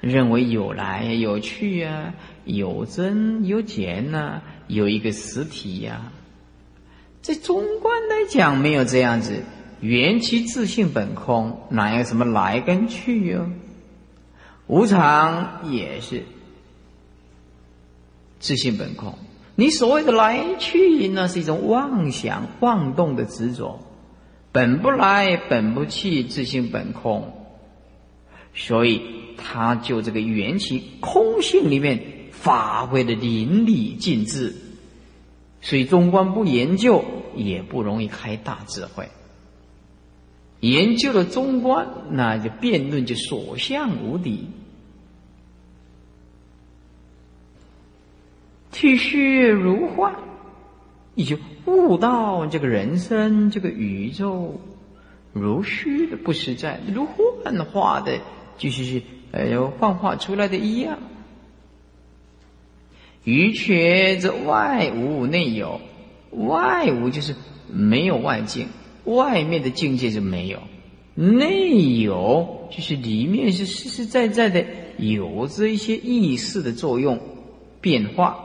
[0.00, 6.12] 认为有来有去啊，有增有减呐，有一个实体呀，
[7.22, 9.42] 在中观来讲，没有这样子，
[9.80, 13.48] 缘起自性本空，哪有什么来跟去哟？
[14.66, 16.22] 无常也是
[18.38, 19.14] 自性本空。
[19.56, 23.80] 你所谓的来去，那是一种妄想、妄动的执着，
[24.52, 27.32] 本不来，本不去，自性本空。
[28.54, 29.02] 所以，
[29.36, 32.00] 他就这个缘起空性里面
[32.40, 34.54] 发挥的淋漓尽致。
[35.60, 39.08] 所以，中观不研究，也不容易开大智慧。
[40.60, 44.48] 研究了中观，那就辩论就所向无敌。
[48.70, 50.16] 体虚如幻，
[51.14, 54.60] 你就悟到这个人生、这个宇宙
[55.32, 58.20] 如虚的不实在，如幻化的，
[58.58, 60.98] 就是是呃幻化出来的一样。
[63.24, 65.80] 余缺则外无内有，
[66.30, 67.34] 外无就是
[67.72, 68.68] 没有外境，
[69.04, 70.58] 外面的境界是没有；
[71.14, 74.64] 内有就是里面是实实在在的
[74.98, 77.18] 有着一些意识的作用
[77.80, 78.36] 变化。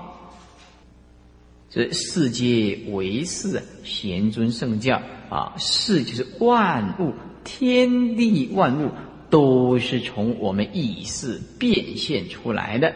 [1.69, 7.13] 这世界为是贤尊圣教啊，世就是万物，
[7.43, 8.89] 天地万物
[9.29, 12.95] 都是从我们意识变现出来的。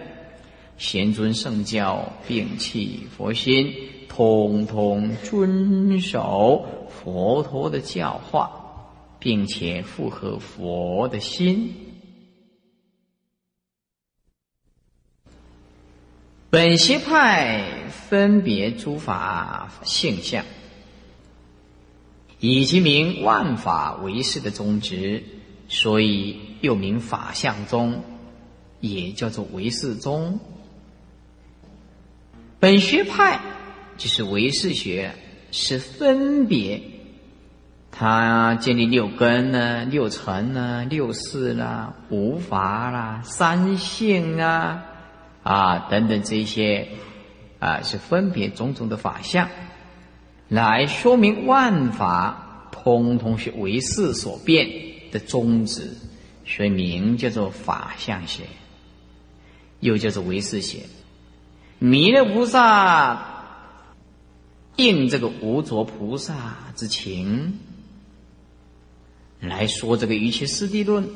[0.77, 3.73] 贤尊圣教摒弃佛心，
[4.09, 8.51] 通通遵守佛陀的教化，
[9.19, 11.73] 并且符合佛的心。
[16.49, 20.45] 本邪派分别诸法性相，
[22.39, 25.23] 以其名万法唯识的宗旨，
[25.67, 28.03] 所以又名法相宗，
[28.81, 30.39] 也叫做唯识宗。
[32.63, 33.41] 本学派
[33.97, 35.11] 就是唯识学，
[35.51, 36.81] 是分别，
[37.91, 44.81] 它建立六根呢、六尘呢、六识啦、无法啦、三性啊。
[45.43, 46.87] 啊，等等这些，
[47.59, 49.49] 啊，是分别种种的法相，
[50.47, 54.69] 来说明万法通通是为事所变
[55.11, 55.97] 的宗旨，
[56.45, 58.43] 所以名叫做法相学，
[59.81, 60.79] 又叫做唯识学。
[61.85, 63.25] 弥勒菩萨
[64.77, 67.59] 应这个无着菩萨之情
[69.41, 71.09] 来说这个一切四谛论，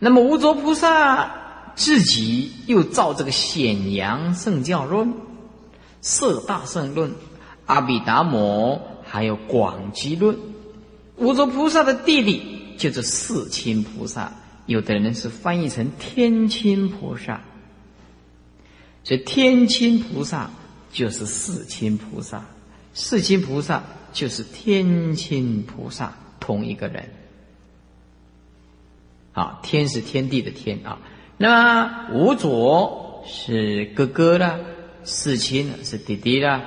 [0.00, 1.40] 那么无着菩萨。
[1.74, 5.14] 自己又造这个显阳圣教论、
[6.02, 7.14] 色大圣论、
[7.64, 10.36] 阿毗达摩，还有广基论。
[11.16, 14.34] 无着菩萨的弟弟就是四亲菩萨，
[14.66, 17.40] 有的人是翻译成天亲菩萨。
[19.04, 20.50] 这天亲菩萨
[20.92, 22.44] 就是四亲菩萨，
[22.94, 27.08] 四亲菩萨就是天亲菩萨，同一个人。
[29.32, 30.98] 啊，天是天地的天啊。
[31.38, 34.58] 那么吴左是哥哥啦，
[35.04, 36.62] 四亲是弟弟啦，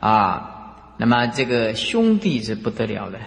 [0.00, 3.20] 啊，那么这个兄弟是不得了的。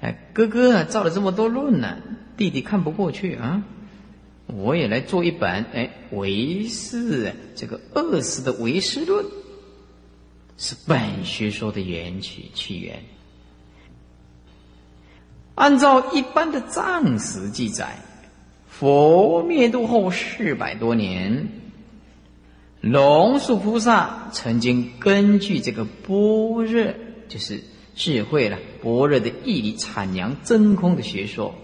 [0.00, 1.96] 哎，哥哥啊，造了这么多论呢，
[2.36, 3.62] 弟弟看不过去啊，
[4.56, 9.24] 我也来做一本哎唯识这个二识的唯识论，
[10.56, 13.02] 是本学说的缘起起源。
[15.54, 17.96] 按照一般的藏史记载。
[18.66, 21.48] 佛灭度后四百多年，
[22.80, 26.94] 龙树菩萨曾经根据这个般若，
[27.28, 27.62] 就是
[27.94, 31.54] 智慧了般若的义理阐扬真空的学说，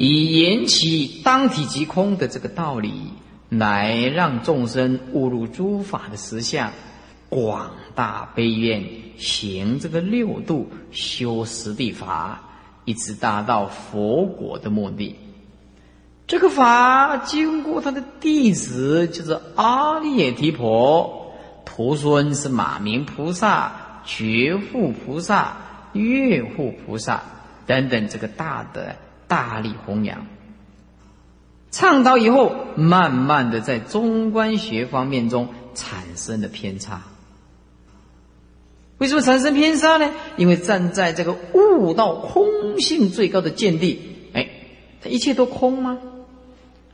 [0.00, 2.92] 以言其当体即空的这个道理，
[3.48, 6.70] 来让众生悟入诸法的实相，
[7.28, 8.84] 广大悲愿，
[9.16, 12.40] 行这个六度，修十地法，
[12.84, 15.16] 一直达到佛果的目的。
[16.28, 23.72] 这个法经过他的弟子，就是阿列提婆，徒孙是马明菩萨、
[24.04, 25.56] 觉护菩萨、
[25.92, 27.20] 月护菩萨
[27.66, 28.94] 等等，这个大的
[29.28, 30.26] 大力弘扬，
[31.70, 37.02] 倡导以后，慢慢的在中观学方面中产生了偏差。
[38.96, 40.10] 为什么产生偏差呢？
[40.36, 44.00] 因为站在这个悟道空性最高的见地，
[44.32, 44.48] 哎，
[45.00, 45.98] 它一切都空吗？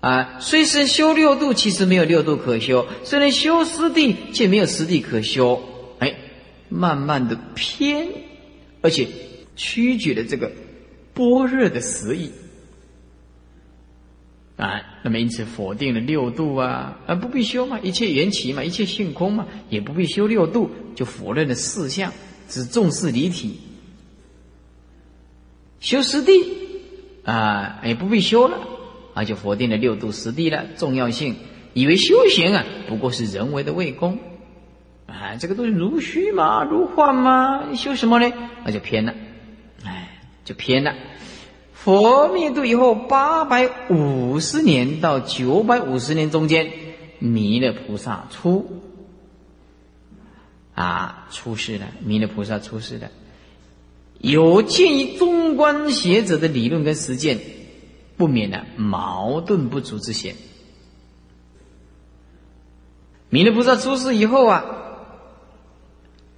[0.00, 5.62] 啊，虽是修六度，其实没有六度可修；虽然修师地，却没有师地可修。
[5.98, 6.14] 哎，
[6.68, 8.08] 慢慢的偏，
[8.82, 9.08] 而且
[9.56, 10.52] 曲解了这个
[11.14, 12.30] 般若的实意。
[14.56, 22.12] 啊，那么因此否定了六度啊，啊不必修嘛，一切缘起嘛，一切性空嘛，也不必修六度，就否认了四相，
[22.48, 23.58] 只重视离体。
[25.80, 26.32] 修实地
[27.24, 28.58] 啊，也不必修了，
[29.14, 31.34] 啊就否定了六度实地了重要性，
[31.72, 34.20] 以为修行啊不过是人为的为功，
[35.06, 38.32] 啊这个都是如虚嘛，如幻嘛，修什么呢？
[38.64, 39.12] 那就偏了，
[40.44, 40.94] 就偏了。
[41.72, 46.70] 佛灭度以后八百五十年到九百五十年中间，
[47.18, 48.82] 弥勒菩萨出
[50.74, 51.86] 啊出世了。
[52.00, 53.10] 弥勒菩萨出世了，
[54.18, 57.38] 有鉴于中观学者的理论跟实践，
[58.16, 60.36] 不免了矛盾不足之嫌。
[63.28, 64.64] 弥勒菩萨出世以后啊，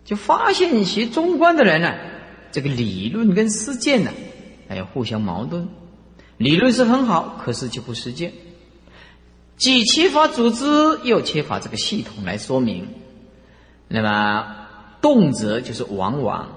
[0.04, 1.94] 就发现学中观的人呢，
[2.57, 4.11] 这个理论跟实践呢。
[4.66, 5.68] 还有互相矛盾，
[6.38, 8.32] 理论是很好，可是就不实践，
[9.59, 10.64] 既缺乏组织，
[11.04, 12.88] 又缺乏这个系统来说明。
[13.88, 14.57] 那么
[15.02, 16.48] 动辄就是往往，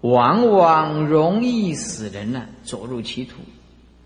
[0.00, 3.34] 往往容易使人呢走入歧途，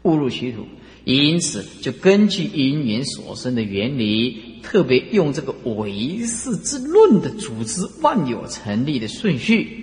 [0.03, 0.67] 误入歧途。
[1.05, 9.82] 因此，就根据因缘所生的原理，特别用这个唯识之论的组织万有成立的顺序。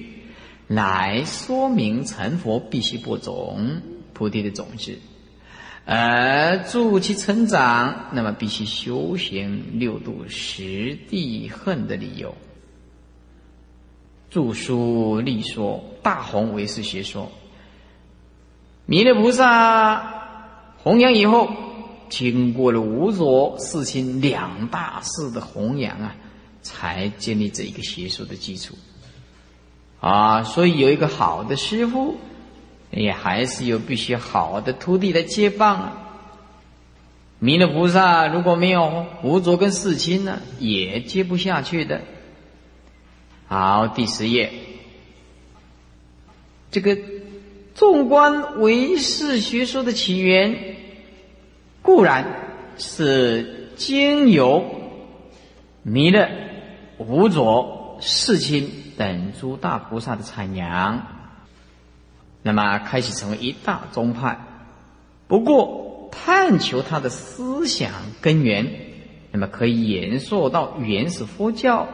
[0.70, 3.82] 来说明成佛必须播种
[4.14, 5.00] 菩提的种子，
[5.84, 12.36] 而助其成长，那么必须修行六度十地恨的理由。
[14.30, 17.32] 著书立说大弘唯识学说，
[18.86, 21.50] 弥勒菩萨弘扬以后，
[22.10, 26.16] 经过了五左四亲两大世的弘扬啊，
[26.62, 28.78] 才建立这一个学说的基础。
[30.00, 32.18] 啊，所以有一个好的师傅，
[32.90, 36.06] 也还是有必须好的徒弟来接棒。
[37.40, 42.02] 弥勒菩萨如果没有五浊跟四亲呢，也接不下去的。
[43.48, 44.52] 好，第十页，
[46.72, 46.98] 这个
[47.76, 50.76] 纵观唯识学说的起源，
[51.82, 52.26] 固然
[52.78, 54.64] 是经由
[55.84, 56.30] 弥勒、
[56.98, 58.79] 五浊、四亲。
[59.00, 61.08] 等诸大菩萨的阐扬，
[62.44, 64.38] 那么开始成为一大宗派。
[65.30, 68.70] 不过，探求他的思想根源，
[69.32, 71.88] 那么可以延溯到原始佛教。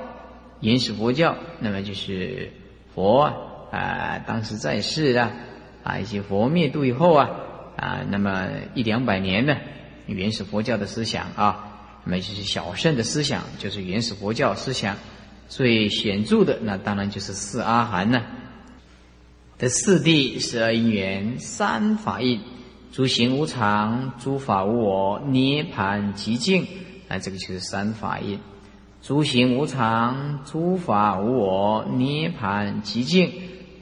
[0.62, 2.52] 原始佛教，那么就是
[2.96, 3.32] 佛
[3.72, 5.32] 啊，当时在世啊
[5.84, 7.30] 啊，一些佛灭度以后啊
[7.78, 9.56] 啊，那么一两百年呢
[10.08, 14.98] 原始佛教的思想啊，那么就是小圣的思想，就是原始佛教思想。
[15.48, 18.22] 最显著的，那当然就是四阿含呢。
[19.58, 22.42] 的四谛、十二因缘、三法印、
[22.92, 26.68] 诸行无常、诸法无我、涅盘极静，
[27.08, 28.38] 啊，这个就是三法印。
[29.02, 33.32] 诸行无常、诸法无我、涅盘极静，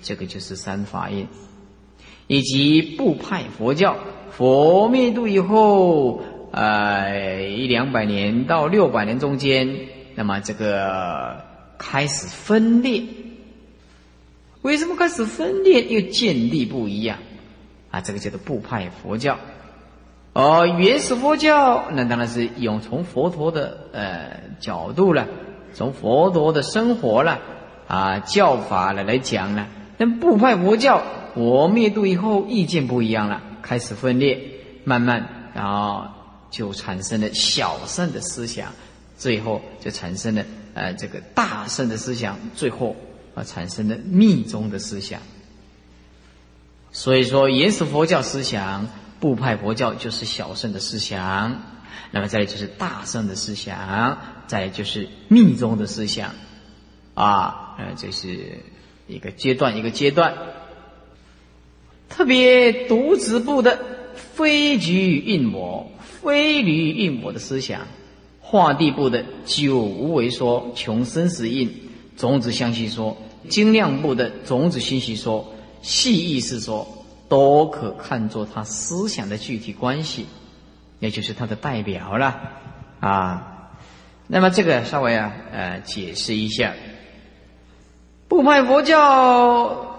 [0.04, 1.28] 这个就是三法印。
[2.28, 3.98] 以及部派佛教，
[4.30, 9.76] 佛灭度以后，呃，一两百年到六百年中间，
[10.14, 11.43] 那么这个。
[11.86, 13.04] 开始分裂，
[14.62, 15.84] 为什么开始分裂？
[15.84, 17.18] 又建立不一样
[17.92, 18.00] 啊！
[18.00, 19.38] 这个叫做部派佛教。
[20.32, 25.28] 哦，原始佛教那当然是用从佛陀的呃角度了，
[25.74, 27.42] 从佛陀的生活了
[27.88, 29.68] 啊教法了来讲呢。
[29.98, 31.04] 那部派佛教
[31.36, 34.40] 我灭度以后意见不一样了，开始分裂，
[34.86, 36.06] 慢慢然后
[36.50, 38.70] 就产生了小圣的思想，
[39.18, 40.44] 最后就产生了。
[40.74, 42.96] 呃，这个大圣的思想，最后
[43.36, 45.22] 啊产生了密宗的思想。
[46.92, 48.88] 所以说，原始佛教思想、
[49.20, 51.62] 部派佛教就是小圣的思想，
[52.12, 56.36] 那么再就是大圣的思想，再就是密宗的思想，
[57.16, 58.60] 啊，呃，这是
[59.08, 60.36] 一个阶段一个阶段。
[62.10, 63.80] 特别独子部的
[64.14, 67.88] 非局印魔、非离印魔的思想。
[68.54, 73.18] 化地部的九无为说、穷生死印、种子相续说、
[73.50, 76.88] 精量部的种子信息说、细意识说，
[77.28, 80.28] 都可看作他思想的具体关系，
[81.00, 82.40] 也就是他的代表了
[83.00, 83.72] 啊。
[84.28, 86.74] 那么这个稍微啊呃解释一下，
[88.28, 89.98] 部派佛教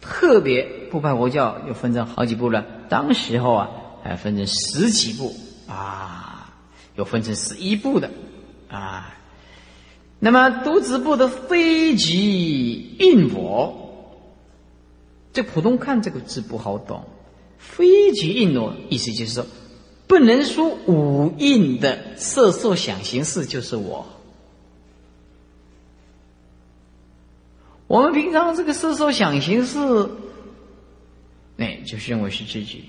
[0.00, 3.70] 特别部派佛教又分成好几部了，当时候啊
[4.04, 5.34] 还分成十几部
[5.66, 6.23] 啊。
[6.96, 8.10] 又分成十一部的
[8.68, 9.16] 啊，
[10.18, 14.18] 那么独子部的非即印我，
[15.32, 17.04] 这普通看这个字不好懂，
[17.58, 19.46] 非即印我意思就是说，
[20.06, 24.06] 不能说五蕴的色受想行识就是我。
[27.86, 29.78] 我们平常这个色受想行识，
[31.58, 32.84] 哎，就是认为是自己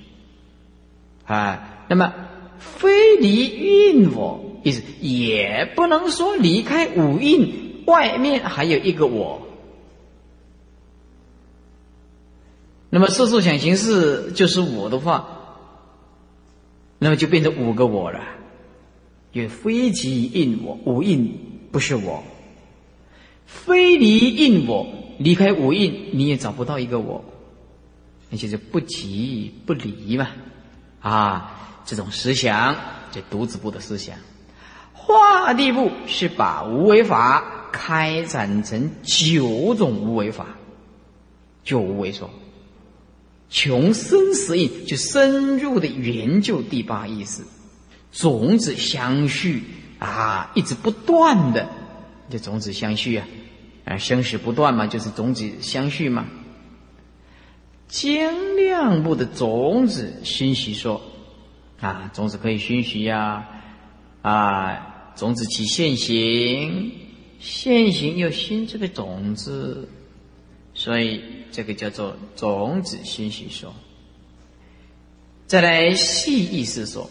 [1.26, 1.86] 啊。
[1.90, 2.14] 那么
[2.60, 9.42] 非离蕴我，意思也不能说离开五蕴，外面还有一个我。
[12.90, 15.28] 那么色受想行识就是我的话，
[16.98, 18.22] 那么就变成五个我了。
[19.34, 21.38] 也非即应我，五印
[21.72, 22.24] 不是我。
[23.46, 24.88] 非离应我，
[25.18, 27.26] 离开五印你也找不到一个我，
[28.30, 30.30] 那就是不即不离嘛。
[31.02, 31.55] 啊，
[31.86, 32.76] 这种思想，
[33.12, 34.18] 这独子部的思想，
[34.94, 40.48] 化地部是把无为法开展成九种无为法，
[41.64, 42.30] 就无为说。
[43.48, 47.44] 穷生死印，就深入的研究第八意识，
[48.12, 49.64] 种子相续
[50.00, 51.70] 啊，一直不断的，
[52.30, 53.28] 这种子相续啊，
[53.86, 56.26] 啊，生死不断嘛，就是种子相续嘛。
[57.88, 61.00] 将量部的种子熏习说，
[61.80, 63.48] 啊，种子可以熏习呀，
[64.22, 66.92] 啊，种子起现行，
[67.40, 69.88] 现行又熏这个种子，
[70.74, 71.22] 所以。
[71.52, 73.74] 这个叫做种子熏习说。
[75.48, 77.10] 再来细意识说，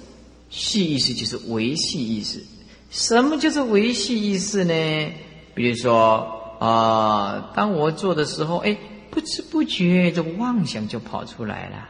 [0.51, 2.45] 细意识就是维系意识。
[2.91, 5.13] 什么叫做维系意识呢？
[5.55, 8.77] 比如说啊，当我做的时候，哎，
[9.11, 11.89] 不知不觉这妄想就跑出来了。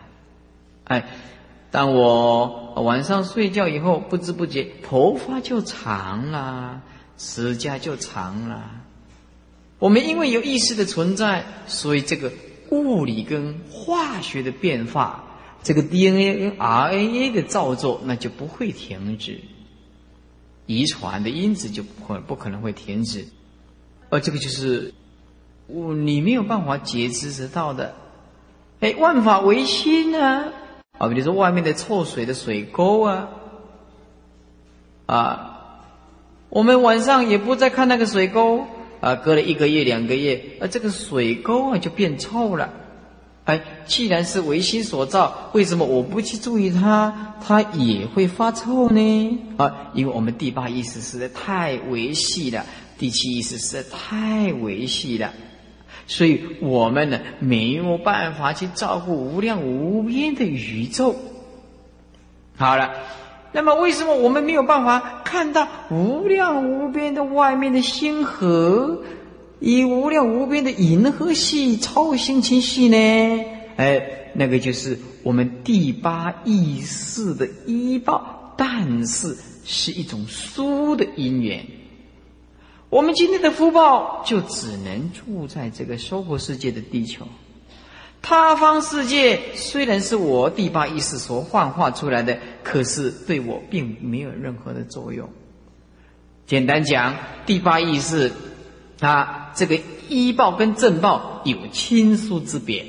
[0.85, 1.09] 哎，
[1.75, 6.81] 当我晚上睡觉以后，不知不觉头发就长了，
[7.17, 8.71] 指甲就长了。
[9.81, 12.33] 我们因为有意识的存在，所以这个
[12.71, 15.25] 物理跟化学的变化，
[15.65, 19.41] 这个 DNA 跟 RNA 的造作，那就不会停止。
[20.67, 23.27] 遗传的因子就不可不可能会停止，
[24.11, 24.95] 而这个就是
[25.67, 27.97] 我你没有办法解知得到的。
[28.79, 30.53] 哎，万法唯心啊！
[30.99, 33.29] 啊，比如说外面的臭水的水沟啊，
[35.07, 35.81] 啊，
[36.49, 38.67] 我们晚上也不再看那个水沟。
[39.01, 42.73] 啊，隔了一个月、两个月，啊，这个水沟啊就变臭了。
[43.45, 49.39] 哎，既然是唯心所造，为什么我不去注意它，它也会发臭呢？
[49.59, 52.65] 啊，因为我们第八意识实在太维系了，
[52.97, 55.35] 第七意识实在太维系了，
[56.07, 61.17] 所以我们呢没有办法去照顾无量无边的宇宙。
[62.57, 62.91] 好了。
[63.57, 69.01] 那么，为什么我们没有办法看到无量无边的外面的星河，
[69.61, 72.97] 以无量无边的银河系、超星星系呢？
[73.77, 74.03] 哎，
[74.33, 81.65] 那个就是我们第八意识的依报，但是是一种殊的因缘。
[82.95, 87.27] 我们今天的福报就只能住在这个娑婆世界的地球。
[88.23, 95.29] 他方世界虽然是我第八意识所幻化出来的，可是对我并没有任何的作用。
[96.47, 97.17] 简单讲，
[97.47, 98.31] 第八意识，
[99.01, 102.87] 它这个医报跟正报有亲疏之别。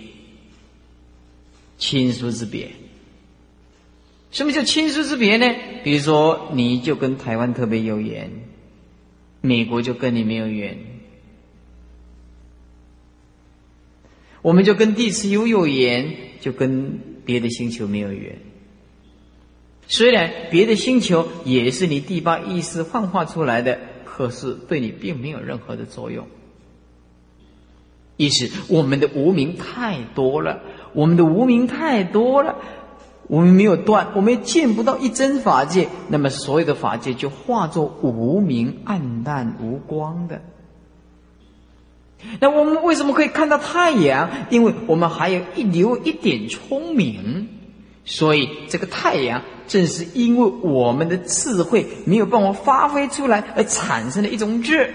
[1.79, 2.73] 亲疏之别，
[4.29, 5.51] 什么叫亲疏之别呢？
[5.83, 8.29] 比如说，你就跟台湾特别有缘，
[9.45, 10.77] 美国就跟你没有缘。
[14.41, 18.39] 我们就跟地磁有有缘，就跟别的星球没有缘。
[19.87, 26.27] 虽然别的星球也是你第八意识幻化出来的，可是对你并没有任何的作用。
[28.17, 30.61] 意思，我们的无名太多了，
[30.93, 32.61] 我们的无名太多了，
[33.27, 40.41] 我们没有断，我们也见不到一真法界，那么所有的法界就化作无名，暗淡无光的。
[42.39, 44.29] 那我们为什么可以看到太阳？
[44.51, 47.47] 因为我们还有一留一点聪明，
[48.03, 54.87] 所以这个太阳正是因为我们的智慧没有办法发挥出来而产生的一种热，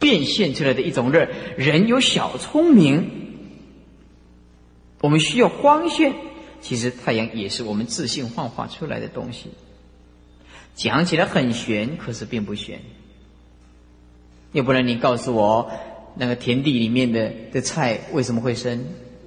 [0.00, 1.28] 变现出来的一种热。
[1.56, 3.08] 人有小聪明，
[5.00, 6.12] 我们需要光线。
[6.62, 9.50] 其实太阳也是我们自信幻化出来的东西。
[10.74, 12.80] 讲起来很玄，可是并不玄。
[14.52, 15.70] 要不然你告诉我。
[16.14, 18.84] 那个田地里面的的菜为什么会生？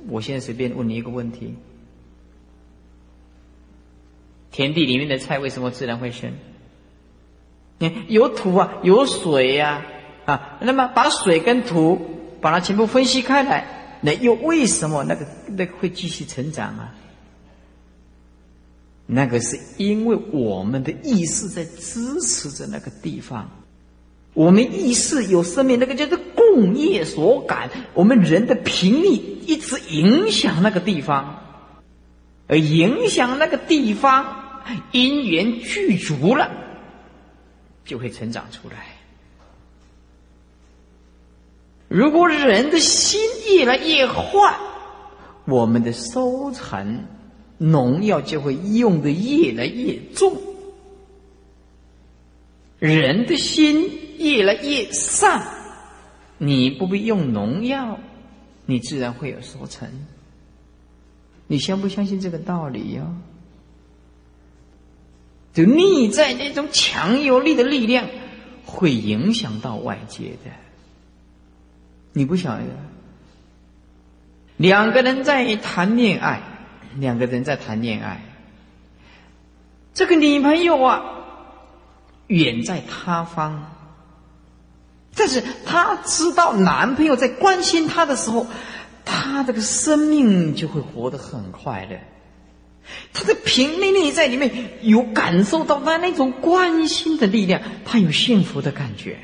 [0.08, 1.56] 我现在随便问你一个问题：
[4.52, 6.34] 田地里面的菜为什么自然会生？
[7.80, 9.84] 你有土啊，有水呀，
[10.26, 12.00] 啊，那么把水跟土
[12.40, 16.96] 把它全部分析开来，那又为什么那个那个会继续成长啊？
[19.08, 23.52] 那个是因为我们的意识在支持着那个地方，
[24.34, 29.10] 我们意识有生命，那个叫做共业所感，我们人的频率
[29.46, 31.40] 一直影响那个地方，
[32.48, 36.52] 而影响那个地方，因缘具足了，
[37.86, 38.88] 就会成长出来。
[41.88, 44.58] 如果人的心越来越坏，
[45.46, 47.06] 我们的收成
[47.58, 50.36] 农药就会用的越来越重。
[52.80, 55.42] 人的心越来越善，
[56.38, 58.00] 你不必用农药，
[58.66, 59.90] 你自然会有收成。
[61.48, 63.06] 你相不相信这个道理呀？
[65.54, 68.10] 就内在那种强有力的力量，
[68.66, 70.52] 会影响到外界的。
[72.12, 72.64] 你不晓得，
[74.58, 76.42] 两个人在谈恋爱，
[76.98, 78.22] 两个人在谈恋爱，
[79.94, 81.02] 这个女朋友啊，
[82.28, 83.72] 远在他方，
[85.16, 88.48] 但是她知道男朋友在关心她的时候，
[89.04, 92.00] 她这个生命就会活得很快乐，
[93.14, 99.18] 她的平内内在里面有感受到他那种关心的力量，她有幸福的感觉，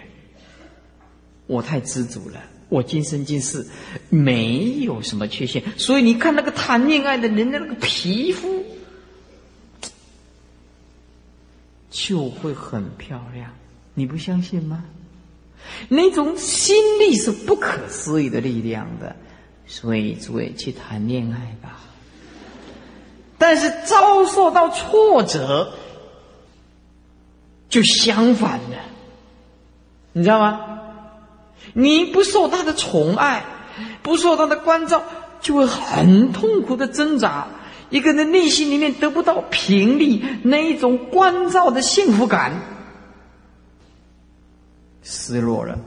[1.48, 2.42] 我太知足了。
[2.72, 3.68] 我今生今世
[4.08, 8.66] 没有什么缺陷，所以你看那个谈恋爱的人的那个皮肤
[11.90, 13.52] 就会很漂亮，
[13.94, 14.86] 你不相信吗？
[15.90, 19.18] 那种心力是不可思议的力量的，
[19.68, 21.78] 所以诸位去谈恋爱吧。
[23.38, 25.74] 但是遭受到挫折，
[27.68, 28.78] 就相反了，
[30.14, 30.81] 你知道吗？
[31.74, 33.46] 你不受他的宠爱，
[34.02, 35.04] 不受他的关照，
[35.40, 37.48] 就会很痛苦的挣扎。
[37.90, 42.54] 一个人内心里面得不到平利，那一种关照的幸福感，
[45.04, 45.80] 失落了。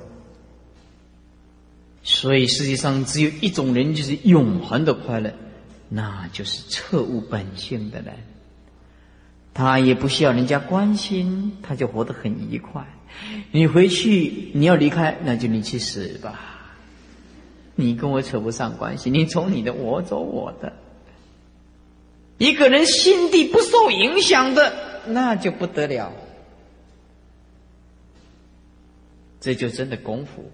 [2.03, 5.33] 所以世界上只有一种人，就是永恒的快乐，
[5.89, 8.15] 那就是彻悟本性的人。
[9.55, 12.85] 他也不需要人家关心，他就活得很愉快。
[13.53, 16.75] 你回去，你要离开，那就你去死吧。
[17.77, 20.73] 你跟我扯不上关系，你走你的，我走我的。
[22.39, 26.13] 一个人心地不受影响的，那就不得了。
[29.41, 30.51] 这就真的功夫。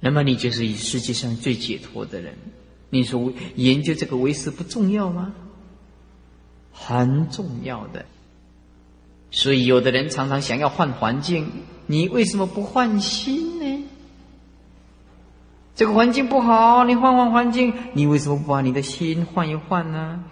[0.00, 2.34] 那么你就是世界上最解脱的人。
[2.90, 5.34] 你说研究这个为师不重要吗？
[6.72, 8.06] 很重要的。
[9.32, 11.50] 所以，有的人常常想要换环境，
[11.86, 13.88] 你为什么不换心呢？
[15.74, 20.22] 这个环境不好，你换换环境，你为什么不把你的心换一换呢？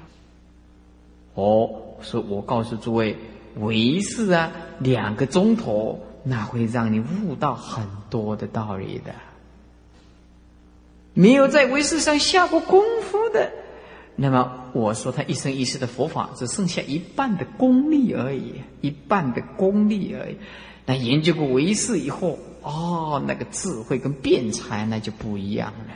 [1.32, 1.70] 哦，
[2.02, 3.16] 所以我告诉诸位，
[3.56, 9.14] 为师啊，两个钟头，那会让你悟到很多的道理的。
[11.14, 13.50] 没有在为师上下过功夫的。
[14.22, 18.52] 那么我说他一生一世的佛法只剩下一半的功力而已，
[18.82, 20.36] 一半的功力而已。
[20.84, 25.94] 那研究过唯识以后，哦，那个智慧跟辩才那就不一样了，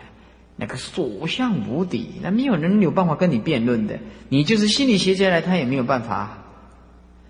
[0.56, 3.98] 那个所向无敌，那没有人有办法跟你辩论的。
[4.30, 6.38] 你就是心理学家来，他也没有办法。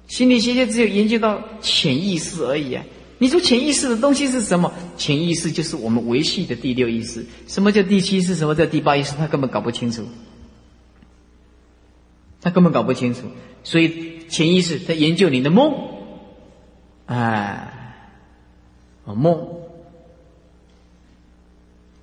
[0.06, 2.84] 心理学家只有研究到潜意识而已啊。
[3.18, 4.72] 你说潜意识的东西是什么？
[4.96, 7.26] 潜意识就是我们维系的第六意识。
[7.48, 8.36] 什么叫第七意识？
[8.36, 9.16] 什么叫第八意识？
[9.16, 10.04] 他根本搞不清楚。
[12.44, 13.22] 他根本搞不清楚，
[13.62, 15.74] 所以潜意识在研究你的梦，
[17.06, 18.06] 哎，
[19.06, 19.48] 梦，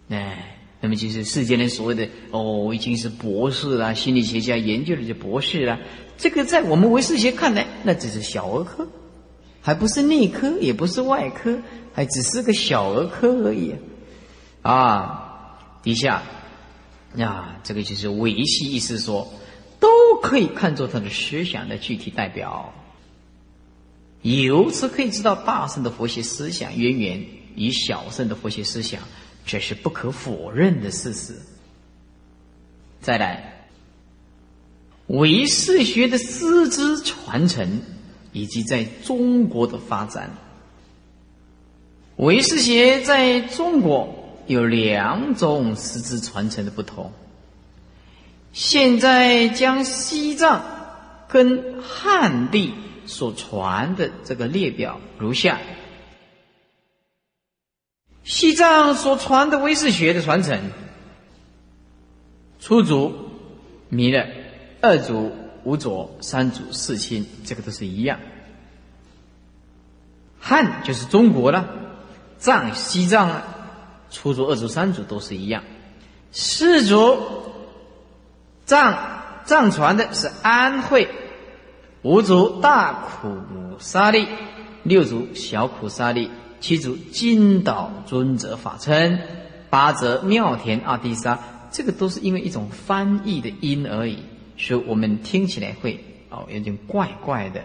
[0.09, 5.79] 哎，那么就是世间的所谓的哦，已经是博士啦，心理学家研究的就博士啦。
[6.17, 8.87] 这个在我们唯识学看来，那只是小儿科，
[9.61, 11.59] 还不是内科，也不是外科，
[11.93, 13.75] 还只是个小儿科而已。
[14.63, 16.23] 啊，底下，
[17.15, 19.31] 呀，这个就是维系意思说。
[19.81, 22.73] 都可以看作他的思想的具体代表，
[24.21, 27.25] 由此可以知道大圣的佛学思想渊源
[27.55, 29.01] 与小圣的佛学思想，
[29.45, 31.35] 这是不可否认的事实。
[33.01, 33.67] 再来，
[35.07, 37.81] 唯识学的师资传承
[38.31, 40.29] 以及在中国的发展，
[42.17, 47.11] 唯识学在中国有两种师资传承的不同。
[48.53, 50.61] 现在将西藏
[51.27, 52.73] 跟汉地
[53.05, 55.59] 所传的这个列表如下：
[58.23, 60.59] 西藏所传的唯识学的传承，
[62.59, 63.13] 初祖
[63.89, 64.27] 弥勒，
[64.81, 65.31] 二祖
[65.63, 68.19] 五浊、三祖、四亲，这个都是一样。
[70.39, 71.69] 汉就是中国了，
[72.37, 73.43] 藏西藏啊，
[74.09, 75.63] 初祖、二祖、三祖都是一样。
[76.31, 77.17] 四祖
[78.71, 78.97] 藏
[79.43, 81.09] 藏传的是安徽，
[82.03, 83.35] 五祖大苦
[83.79, 84.25] 沙利，
[84.83, 89.19] 六祖小苦沙利，七祖金岛尊者法称，
[89.69, 91.37] 八则妙田阿底沙，
[91.69, 94.19] 这个都是因为一种翻译的音而已，
[94.55, 95.99] 所以我们听起来会
[96.29, 97.63] 哦有点怪怪的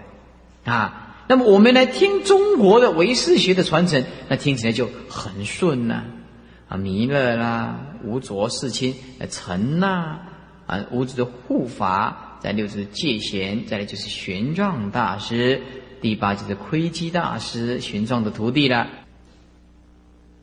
[0.64, 1.22] 啊。
[1.28, 6.02] 那么我们来听中国的唯识学的传承，那听起来就很顺呐，
[6.68, 8.96] 啊弥勒啦，无着世亲，
[9.30, 10.18] 陈呐，
[10.66, 15.62] 啊五祖的护法，在六祖的戒贤，再来就是玄奘大师，
[16.00, 18.88] 第八就是窥基大师，玄奘的徒弟了。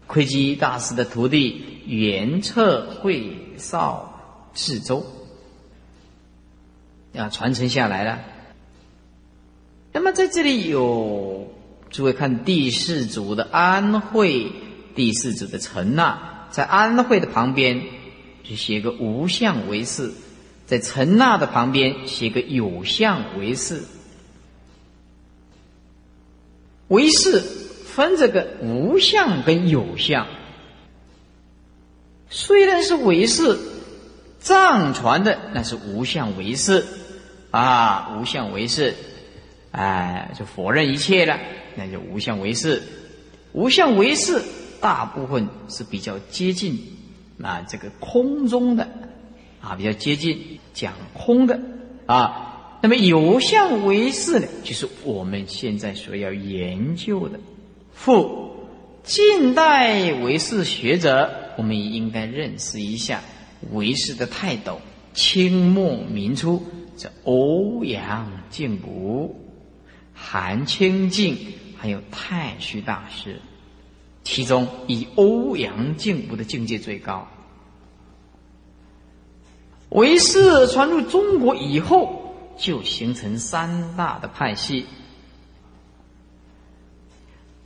[0.05, 5.05] 窥基大师的徒弟元彻慧少智周，
[7.15, 8.19] 啊传承下来了。
[9.93, 11.53] 那么在这里有
[11.89, 14.51] 诸位看第四组的安慧，
[14.95, 17.83] 第四组的陈那，在安慧的旁边
[18.43, 20.11] 就写个无相为是，
[20.65, 23.83] 在陈那的旁边写个有相为是。
[26.89, 30.27] 为是分这个无相跟有相，
[32.29, 33.57] 虽然是为是
[34.39, 36.85] 藏传的，那是无相为是
[37.49, 38.93] 啊，无相为是。
[39.71, 41.39] 哎，就否认一切了，
[41.75, 42.83] 那就无相为是。
[43.53, 44.43] 无相为是，
[44.79, 46.79] 大部分是比较接近
[47.43, 48.89] 啊这个空中的
[49.61, 51.59] 啊，比较接近讲空的
[52.07, 52.79] 啊。
[52.81, 57.39] 那么有相为是呢，就是我们现在所要研究的。
[57.93, 58.55] 复
[59.03, 63.21] 近代唯识学者，我们也应该认识一下
[63.71, 64.81] 唯识的泰斗，
[65.13, 66.63] 清末明初
[66.97, 69.39] 这欧阳靖武。
[70.13, 71.37] 韩清净，
[71.77, 73.39] 还有太虚大师，
[74.23, 77.27] 其中以欧阳靖武的境界最高。
[79.93, 84.85] 唯识传入中国以后，就形成三大的派系。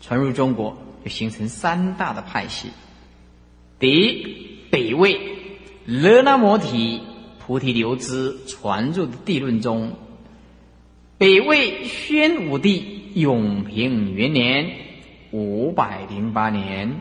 [0.02, 2.70] 传入中国，就形成三大的派系。
[3.80, 5.20] 第一，北魏
[5.86, 7.02] 勒那摩提
[7.40, 9.94] 菩提流支传入的地论中。
[11.18, 14.70] 北魏宣武帝永平元年
[15.32, 17.00] （五百零八年），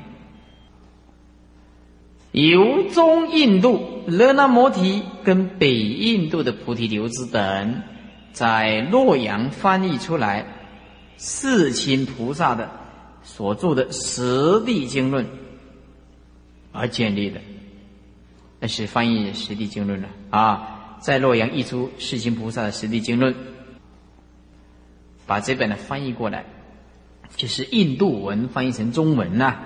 [2.37, 7.83] 由中印度勒那摩提跟北印度的菩提流支等，
[8.31, 10.47] 在洛阳翻译出来
[11.17, 12.71] 四亲菩萨的
[13.23, 15.25] 所著的《十地经论》
[16.73, 17.41] 而建立的。
[18.61, 23.33] 那是翻译《十地经论》了啊，在洛阳译出四亲菩萨的《十地经论》。
[25.27, 26.45] 把这本呢翻译过来，
[27.35, 29.59] 就是印度文翻译成中文呐。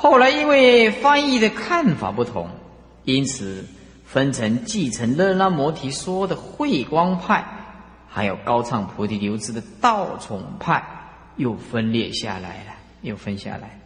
[0.00, 2.48] 后来因为翻译的看法不同，
[3.02, 3.66] 因此
[4.06, 7.44] 分成继承勒拉摩提说的慧光派，
[8.08, 10.84] 还有高唱菩提流支的道宠派，
[11.34, 12.72] 又分裂下来了，
[13.02, 13.80] 又分下来。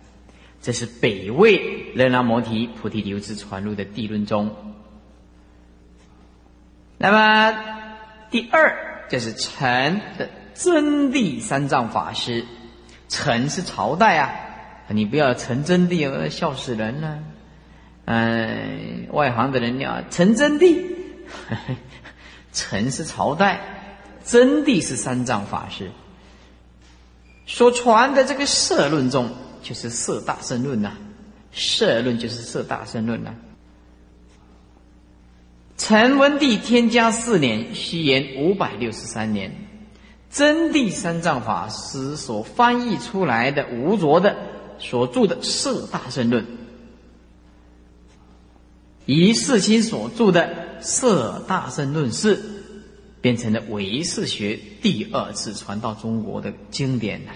[0.61, 4.55] 这是北魏勒拉摩提菩提流支传入的地论中。
[6.99, 7.57] 那么
[8.31, 8.91] 第二。
[9.11, 12.47] 就是陈的真谛三藏法师，
[13.11, 14.31] 陈是朝代啊，
[14.89, 17.19] 你不要陈真谛，笑死人了。
[18.05, 20.83] 嗯，外行的人要陈真谛，
[22.53, 23.61] 陈是朝代，
[24.25, 25.91] 真谛是三藏法师
[27.47, 29.31] 所传的这个社论中，
[29.63, 30.93] 就是色大圣论呐，
[31.53, 33.33] 社论就是色大圣论呐。
[35.77, 39.53] 陈文帝天嘉四年（西元五百六十三年），
[40.31, 44.37] 真谛三藏法师所翻译出来的无着的
[44.83, 46.45] 所著的《色大圣论》，
[49.07, 52.37] 以世亲所著的《色大圣论是》，
[53.21, 57.33] 变成了唯识学第二次传到中国的经典了。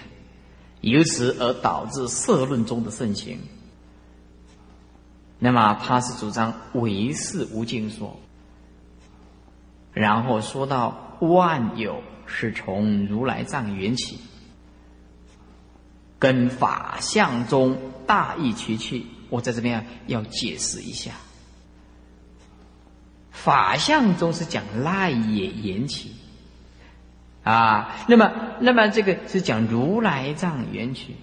[0.80, 3.38] 由此而导致色论中的盛行。
[5.38, 8.16] 那么，他是主张唯识无尽说。
[9.92, 14.18] 然后说到万有是从如来藏缘起，
[16.18, 19.06] 跟法相中大异曲去。
[19.28, 21.12] 我在这边要解释一下，
[23.30, 26.12] 法相中是讲赖也缘起
[27.42, 31.16] 啊，那么那么这个是讲如来藏缘起。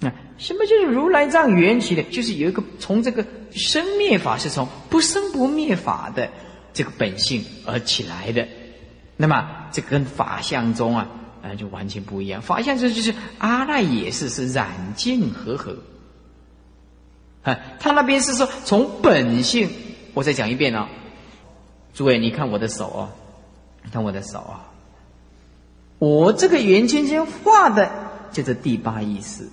[0.00, 2.02] 那什么就是如来藏缘起的？
[2.02, 6.30] 就是有一个从这个生灭法是从不生不灭法的。
[6.74, 8.48] 这个本性而起来的。
[9.16, 11.08] 那么这跟法相中啊，
[11.48, 12.40] 那就完全不一样。
[12.42, 15.76] 法相中就是阿赖耶识是染净和合，
[17.42, 19.68] 啊，他那边是说从本性。
[20.14, 20.86] 我再讲一遍哦，
[21.92, 23.08] 诸位，你看我的手哦，
[23.82, 24.70] 你看我的手啊，
[25.98, 27.90] 我这个圆圈圈画的
[28.30, 29.48] 就是第八意识。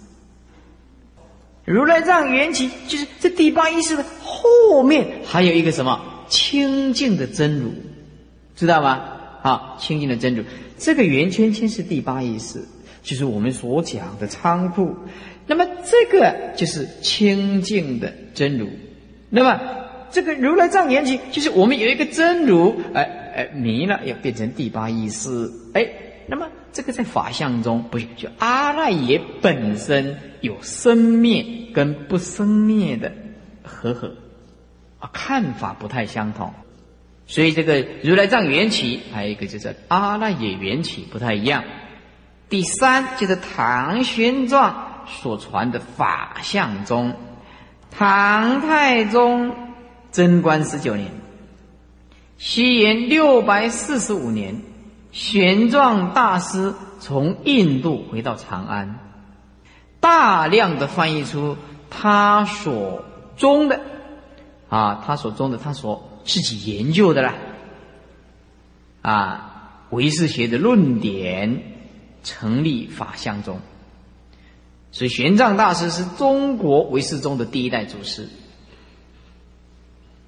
[1.66, 7.74] 如来藏缘起，就是这第八意识的后面还有一个什么清净的真如，
[8.56, 9.21] 知道吗？
[9.42, 10.44] 啊，清净的真如，
[10.78, 12.64] 这个圆圈圈是第八意识，
[13.02, 14.96] 就是我们所讲的仓库。
[15.48, 18.70] 那么这个就是清净的真如。
[19.30, 19.60] 那么
[20.12, 23.04] 这个如来藏言起，就是我们有一个真如，哎
[23.36, 25.88] 哎迷了，要变成第八意识，哎，
[26.28, 33.12] 那么这个在法相中不是就阿赖耶本身有生灭跟不生灭的
[33.64, 34.14] 和合
[35.00, 36.54] 啊，看法不太相同，
[37.32, 41.64] 所以这个如来藏缘起还有一个就是阿赖耶缘起不太一样。
[42.50, 44.74] 第三就是唐玄奘
[45.08, 47.16] 所传的法相宗，
[47.90, 49.56] 唐太宗。
[50.12, 51.10] 贞观十九年，
[52.38, 54.62] 西元六百四十五年，
[55.14, 59.00] 玄奘大师从印度回到长安，
[60.02, 61.56] 大量的翻译出
[61.90, 63.06] 他所
[63.38, 63.80] 中的
[64.68, 67.36] 啊，他所中的，他所自己研究的啦，
[69.02, 71.62] 啊，唯识学的论点，
[72.24, 73.60] 成立法相中。
[74.94, 78.30] 所以玄奘大师是中国唯识宗的第一代祖师。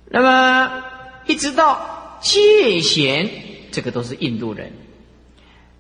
[0.10, 0.84] 那么，
[1.26, 3.30] 一直到戒贤，
[3.72, 4.74] 这个都是印度人。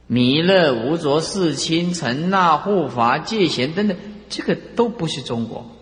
[0.07, 3.97] 弥勒、无着、世亲、陈那、护法、戒贤等等，
[4.29, 5.72] 这个都不是中国。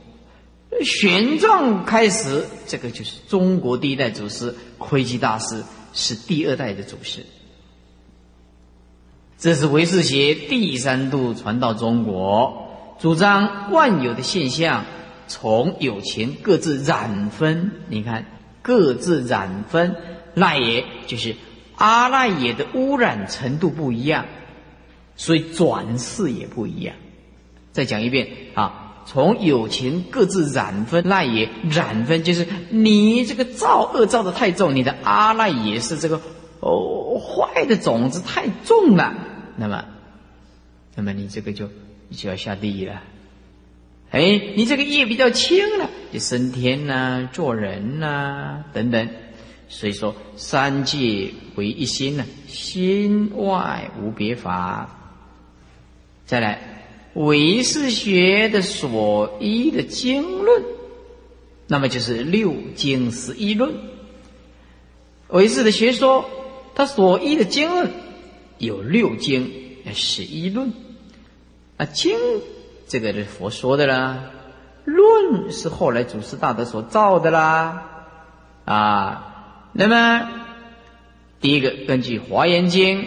[0.84, 5.64] 玄奘开始，这个就是中国第一代祖师，窥基大师
[5.94, 7.26] 是第二代的祖师。
[9.38, 14.86] 这是唯识学第三度传到中国，主张万有的现象
[15.28, 17.72] 从有情各自染分。
[17.88, 18.26] 你看。
[18.64, 19.96] 各自染分，
[20.36, 21.36] 赖耶就是
[21.78, 24.28] 阿赖耶的污染程度不一样，
[25.16, 26.94] 所以转世也不一样。
[27.72, 36.22] 再讲一遍啊，从有情各自染分，赖也染分就是你这个造恶造的太重，你的阿赖也是这个
[36.60, 39.14] 哦坏的种子太重了，
[39.58, 39.86] 那么，
[40.96, 41.70] 那么你这个就
[42.12, 43.02] 就要下地狱了。
[44.12, 49.10] 哎，你这个业比较轻了，就升天呐、做人呐等等。
[49.70, 54.98] 所以说，三界为一心呢，心外无别法。
[56.26, 56.60] 再来，
[57.14, 60.64] 唯识学的所依的经论，
[61.68, 63.74] 那么就是六经十一论。
[65.30, 66.30] 唯识的学说，
[66.76, 67.92] 它所依的经论
[68.58, 69.52] 有六经
[69.94, 70.74] 十一论
[71.78, 72.18] 啊经。
[72.88, 74.32] 这个是佛说的啦，
[74.84, 78.06] 论是后来祖师大德所造的啦，
[78.66, 80.30] 啊，那么
[81.40, 83.06] 第一个根据华严经，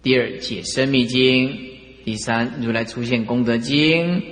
[0.00, 1.71] 第二解生密经，
[2.04, 4.22] 第三如来出现功德经，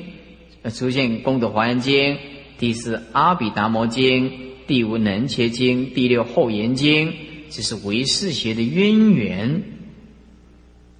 [0.72, 2.16] 出现功德华严经，
[2.58, 4.32] 第四阿毗达摩经，
[4.66, 7.12] 第五能切经，第六后严经，
[7.50, 9.62] 这是唯识学的渊源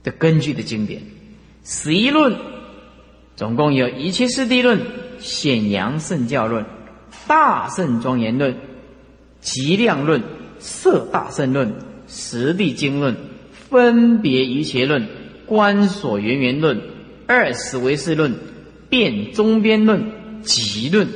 [0.03, 1.03] 的根据的经典，
[1.65, 2.37] 十一论。
[3.37, 4.83] 总共有一切四谛论、
[5.19, 6.67] 显扬圣教论、
[7.27, 8.55] 大圣庄严论、
[9.41, 10.23] 极量论、
[10.59, 11.73] 色大圣论、
[12.07, 13.17] 实地经论、
[13.51, 15.09] 分别一切论、
[15.51, 16.81] 观所缘缘论、
[17.27, 18.39] 二十唯识论、
[18.89, 21.09] 变中边论、集论。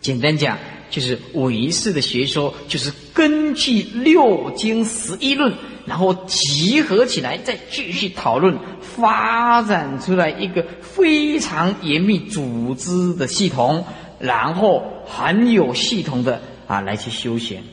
[0.00, 0.56] 简单讲，
[0.90, 5.52] 就是唯识的学说，就是根据六经十一论。
[5.84, 13.84] 然后集合起来，再继续讨论，发展出来一个非常严密组织的系统，
[14.20, 17.64] 然后很有系统的啊来去修行，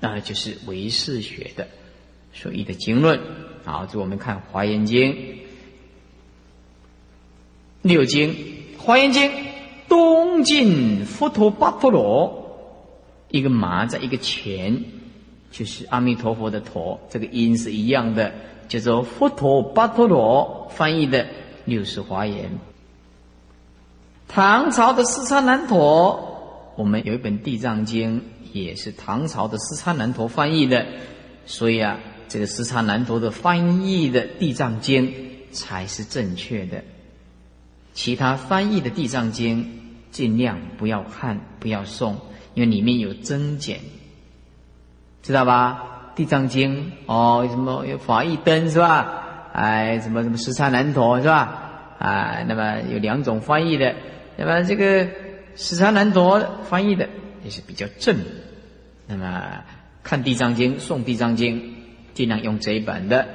[0.00, 1.66] 那就是唯识学的
[2.34, 3.18] 所谓的经论。
[3.70, 5.12] 好，就我们看《华严经》
[7.82, 8.34] 六经，
[8.78, 9.30] 《华严经》
[9.88, 12.58] 东晋佛陀巴陀罗，
[13.28, 14.82] 一个马在一个钱。
[15.52, 18.32] 就是阿弥陀佛的“陀”，这个音是一样的，
[18.68, 21.26] 叫做佛陀巴陀罗翻译的
[21.64, 22.50] 六世华严。
[24.28, 28.20] 唐朝的四叉难陀，我们有一本《地藏经》，
[28.52, 30.86] 也是唐朝的四叉难陀翻译的，
[31.46, 31.98] 所以啊，
[32.30, 35.08] 这个时差难陀的翻译的《地藏经》
[35.50, 36.84] 才是正确的。
[37.92, 39.64] 其他翻译的《地藏经》，
[40.12, 42.14] 尽量不要看，不要诵，
[42.54, 43.80] 因为里面有增减。
[45.22, 46.12] 知道吧？
[46.16, 49.50] 《地藏经》哦，什么法义灯是吧？
[49.52, 51.96] 哎，什么什么十刹难陀是吧？
[51.98, 53.96] 啊，那么有两种翻译的，
[54.36, 55.08] 那么这个
[55.56, 57.08] 十刹难陀翻译的
[57.42, 58.16] 也是比较正。
[59.08, 59.64] 那么
[60.04, 61.58] 看《地藏经》诵《地藏经》，
[62.20, 63.26] 尽量用这一本的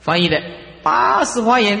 [0.00, 0.42] 翻译的
[0.82, 1.80] 八十华严。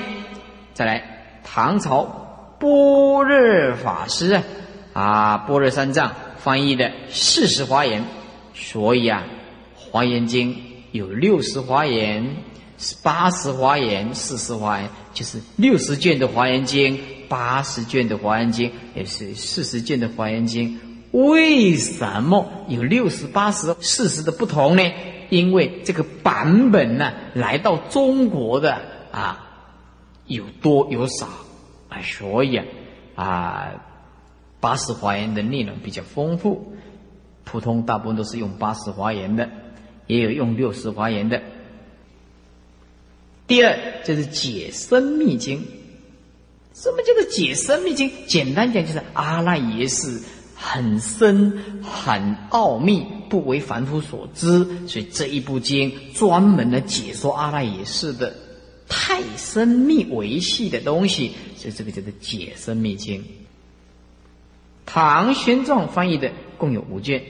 [0.74, 4.40] 再来，唐朝般若法师
[4.92, 8.04] 啊，般若三藏翻译的四十华严。
[8.54, 9.24] 所以啊，
[9.90, 10.54] 《华严经》
[10.92, 12.36] 有六十华严、
[13.02, 16.96] 八十华严、四十华严，就是六十卷的《华严经》，
[17.28, 20.68] 八十卷的《华严经》，也是四十卷的《华严经》。
[21.10, 24.82] 为什么有六十、八十、四十的不同呢？
[25.30, 29.46] 因为这个版本呢，来到中国的啊，
[30.26, 31.26] 有多有少
[31.88, 32.66] 啊，所以啊，
[33.14, 33.72] 啊，
[34.60, 36.74] 八十华严的内容比较丰富。
[37.44, 39.48] 普通大部分都是用八十华严的，
[40.06, 41.40] 也有用六十华严的。
[43.46, 45.66] 第二就是解生密经，
[46.74, 48.08] 什么叫做解生密经？
[48.28, 50.22] 简单讲就是阿赖耶识
[50.62, 58.34] 很深很奥秘，不为凡夫所知，所以这一部经专门的解说阿赖耶识的
[58.86, 63.24] 太深密维系的东西，所以这个叫做解生密经。
[64.84, 67.22] 唐玄奘翻译的共有五卷。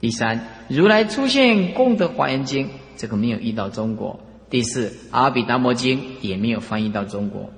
[0.00, 4.20] 第三，如来出现功德华严经，这个没有译到中国。
[4.48, 7.50] 第四，阿毗达摩经也没有翻译到中国。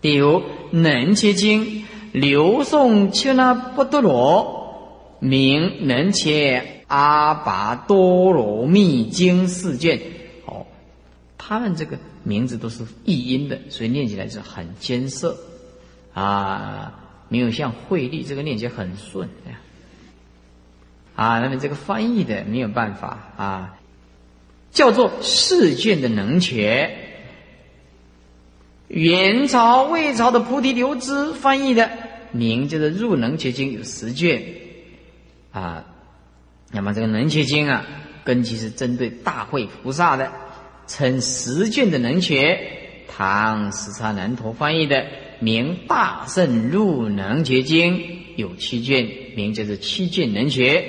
[0.00, 10.00] 第五，能切经刘宋切那波多罗名能切阿跋多罗密经四卷。
[10.46, 10.66] 哦，
[11.36, 15.36] 他们这个名字都是译音的，所以念起来是很艰涩
[16.14, 16.94] 啊，
[17.28, 19.28] 没有像慧力这个念起来很顺。
[21.16, 23.78] 啊，那么这个翻译的没有办法啊，
[24.70, 27.06] 叫做世卷的能学。
[28.88, 31.90] 元朝、魏朝的菩提流支翻译的
[32.32, 34.42] 名叫做《入能切经》，有十卷
[35.52, 35.84] 啊。
[36.72, 37.86] 那么这个能切经啊，
[38.24, 40.32] 根基是针对大会菩萨的，
[40.86, 42.74] 称十卷的能学。
[43.10, 45.06] 唐十刹难陀翻译的
[45.40, 47.98] 名《大圣入能结经》，
[48.36, 50.80] 有七卷，名叫做《七卷能学》。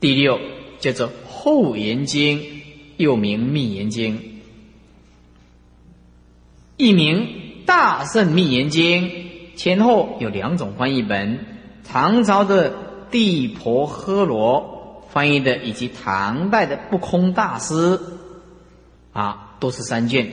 [0.00, 0.38] 第六
[0.78, 2.40] 叫做《后言经》，
[2.98, 4.18] 又名《密言经》，
[6.78, 7.26] 一名
[7.66, 9.10] 《大圣密言经》，
[9.56, 11.40] 前后有两种翻译本。
[11.82, 12.72] 唐朝的
[13.10, 17.98] 地婆诃罗翻译的，以及唐代的不空大师，
[19.12, 20.30] 啊，都是三卷。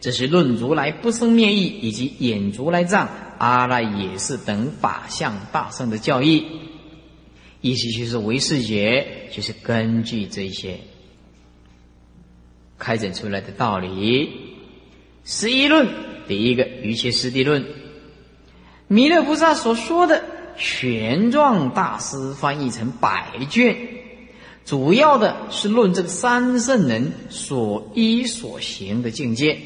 [0.00, 6.46] 这是论如来不生灭意，以及演如来藏、阿赖耶识等法相大圣的教义。
[7.60, 10.80] 意思就是唯识学，就是根据这些
[12.78, 14.51] 开展出来的道理。
[15.24, 15.88] 十一论，
[16.26, 17.64] 第一个瑜伽师地论，
[18.88, 20.24] 弥勒菩萨所说的
[20.56, 23.76] 玄奘大师翻译成百卷，
[24.64, 29.60] 主要的是论这个三圣人所依所行的境界，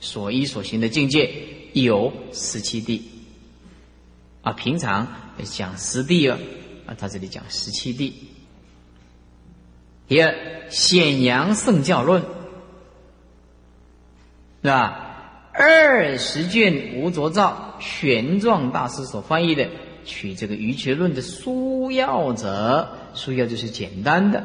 [0.00, 1.30] 所依所行的境界
[1.72, 3.08] 有十七地
[4.42, 5.06] 啊，平常
[5.44, 6.38] 讲十地啊。
[6.86, 8.14] 啊，他这里讲十七地。
[10.08, 10.34] 第二，
[10.70, 12.24] 显阳圣教论，
[14.62, 15.04] 是吧？
[15.52, 19.68] 二十卷无着照，玄奘大师所翻译的，
[20.04, 24.44] 取这个瑜伽论的书要者，书要就是简单的。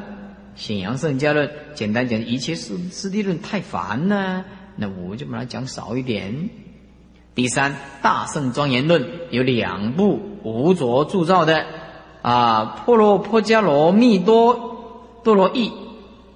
[0.56, 4.44] 显阳圣教论，简单讲一切师师地论太烦了，
[4.76, 6.50] 那我就把它讲少一点。
[7.34, 11.66] 第三，大圣庄严论有两部无着铸造的。
[12.22, 15.70] 啊，婆罗婆伽罗蜜多多罗译，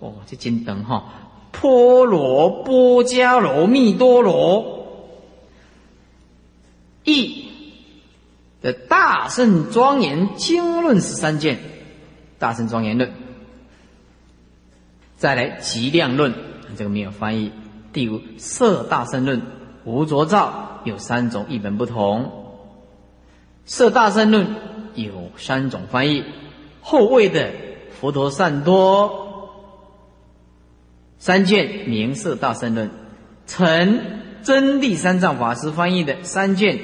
[0.01, 4.87] 哦，这金灯哈，波罗波迦罗蜜多罗。
[7.05, 7.49] 译
[8.61, 11.59] 的大圣庄严经论十三卷，
[12.39, 13.13] 大圣庄严论，
[15.17, 16.35] 再来极量论，
[16.77, 17.53] 这个没有翻译。
[17.93, 19.43] 第五色大圣论。
[19.85, 22.31] 无着照有三种译本不同，
[23.65, 24.55] 色大圣论。
[24.95, 26.25] 有三种翻译，
[26.83, 27.53] 后位的
[27.99, 29.28] 佛陀善多。
[31.19, 32.91] 三卷名色大圣论，
[33.47, 34.01] 成
[34.43, 36.79] 真谛三藏法师翻译的三卷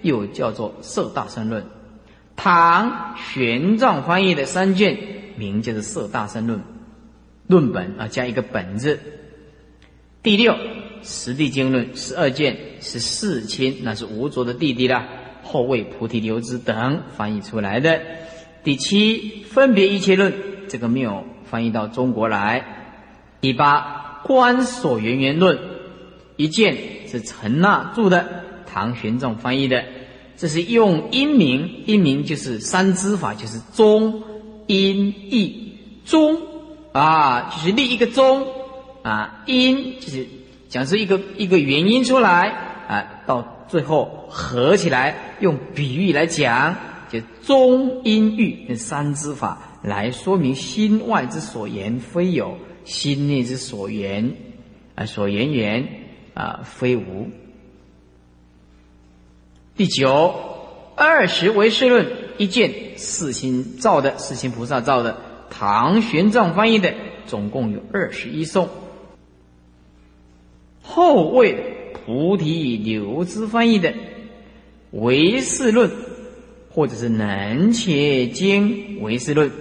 [0.00, 1.64] 又叫做色大圣论，
[2.36, 4.96] 唐玄奘翻译的三卷
[5.36, 6.60] 名叫做色大圣论，
[7.48, 9.00] 论本啊加一个本字。
[10.22, 10.54] 第六
[11.02, 15.08] 十地经论十二卷是四亲，那是吴卓的弟弟啦。
[15.42, 18.00] 后为菩提流支等翻译出来的。
[18.62, 20.32] 第七，分别一切论，
[20.68, 22.79] 这个没有翻译到中国来。
[23.40, 25.58] 第八，观所缘缘论，
[26.36, 26.76] 一件
[27.08, 28.26] 是陈那著的，
[28.66, 29.82] 唐玄奘翻译的。
[30.36, 34.22] 这是用音名，音名就是三支法，就是中、
[34.66, 35.74] 音、义。
[36.04, 36.38] 中
[36.92, 38.46] 啊，就是立一个中
[39.02, 40.26] 啊，音就是
[40.68, 42.48] 讲出一个一个原因出来
[42.88, 46.74] 啊，到最后合起来，用比喻来讲，
[47.10, 52.58] 就中音喻三支法来说明心外之所言非有，
[52.90, 54.34] 心内之所言
[54.96, 55.86] 啊所言言
[56.34, 57.28] 啊非无。
[59.76, 60.34] 第九，
[60.96, 65.18] 二十为世论一见四心造的，四心菩萨造的，
[65.50, 66.92] 唐玄奘翻译的，
[67.26, 68.68] 总共有二十一颂。
[70.82, 73.94] 后为菩提流支翻译的
[74.90, 75.92] 唯识论，
[76.70, 79.52] 或者是能且经唯识论，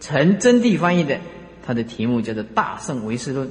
[0.00, 1.20] 陈真谛翻译的，
[1.64, 3.50] 它的题目叫做大圣唯识论。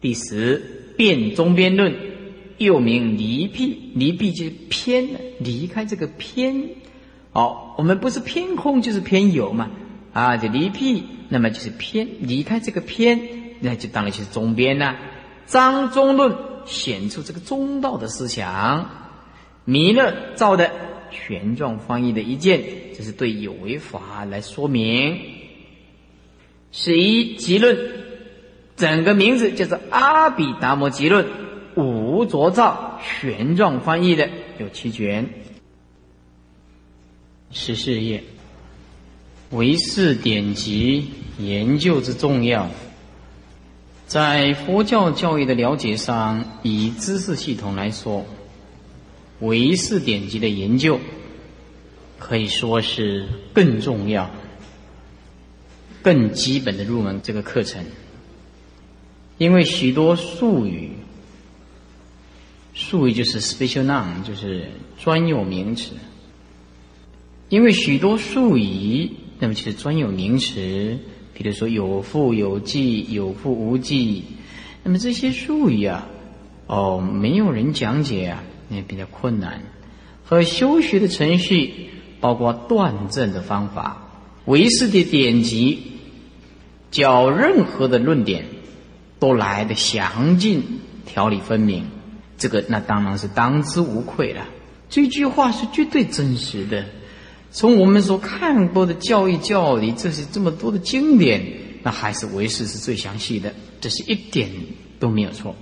[0.00, 1.94] 第十，辩中边论。
[2.58, 5.08] 又名离辟，离辟就是偏
[5.38, 6.68] 离开这个偏。
[7.32, 9.70] 哦，我们不是偏空就是偏有嘛？
[10.12, 13.18] 啊，就离辟，那么就是偏离开这个偏，
[13.60, 14.94] 那就当然就是中边了。
[15.46, 18.90] 张中论显出这个中道的思想。
[19.64, 20.70] 弥勒造的
[21.10, 22.62] 玄奘翻译的一件，
[22.94, 25.18] 这是对有为法来说明。
[26.72, 27.76] 十一集论，
[28.76, 31.26] 整个名字叫做阿毗达摩集论。
[31.76, 35.28] 五浊造玄奘翻译的有七卷，
[37.50, 38.22] 十四页。
[39.50, 42.68] 唯识典籍研究之重要，
[44.06, 48.24] 在佛教教育的了解上，以知识系统来说，
[49.40, 51.00] 唯识典籍的研究
[52.18, 54.30] 可以说是更重要、
[56.02, 57.84] 更基本的入门这个课程，
[59.38, 60.90] 因为许多术语。
[62.72, 65.92] 术语就是 special noun，就是专有名词。
[67.48, 70.98] 因为许多术语，那么其实专有名词，
[71.34, 74.22] 比如说有复有记、有复无记，
[74.84, 76.08] 那么这些术语啊，
[76.68, 79.62] 哦，没有人讲解啊，那比较困难。
[80.24, 81.90] 和修学的程序，
[82.20, 84.10] 包括断证的方法、
[84.44, 85.89] 唯识的典籍，
[86.90, 88.46] 较任何的论点
[89.18, 91.86] 都来的详尽、条理分明。
[92.36, 94.44] 这个那当然是当之无愧了。
[94.88, 96.84] 这句话是绝对真实的。
[97.52, 101.42] 从我们所看过的教育教理，这是这么多的经典，
[101.82, 104.50] 那还是唯识是最详细的，这是一点
[104.98, 105.54] 都没有错。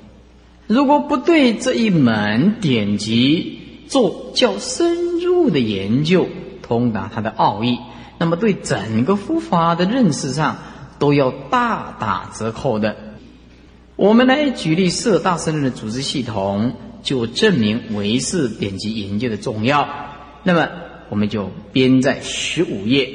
[0.66, 3.58] 如果不对这一门典籍
[3.88, 6.28] 做较深入的研究，
[6.62, 7.78] 通达它的奥义，
[8.18, 10.58] 那么对整个佛法的认识上
[10.98, 12.96] 都要大打折扣的。
[13.96, 19.88] 我们来举例色大圣论的组织系统，就证明唯识典籍研究的重要。
[20.44, 20.68] 那么，
[21.08, 23.10] 我们就编在十五页。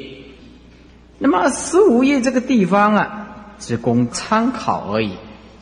[1.18, 5.12] 那么，十五页这个地方啊，只供参考而已。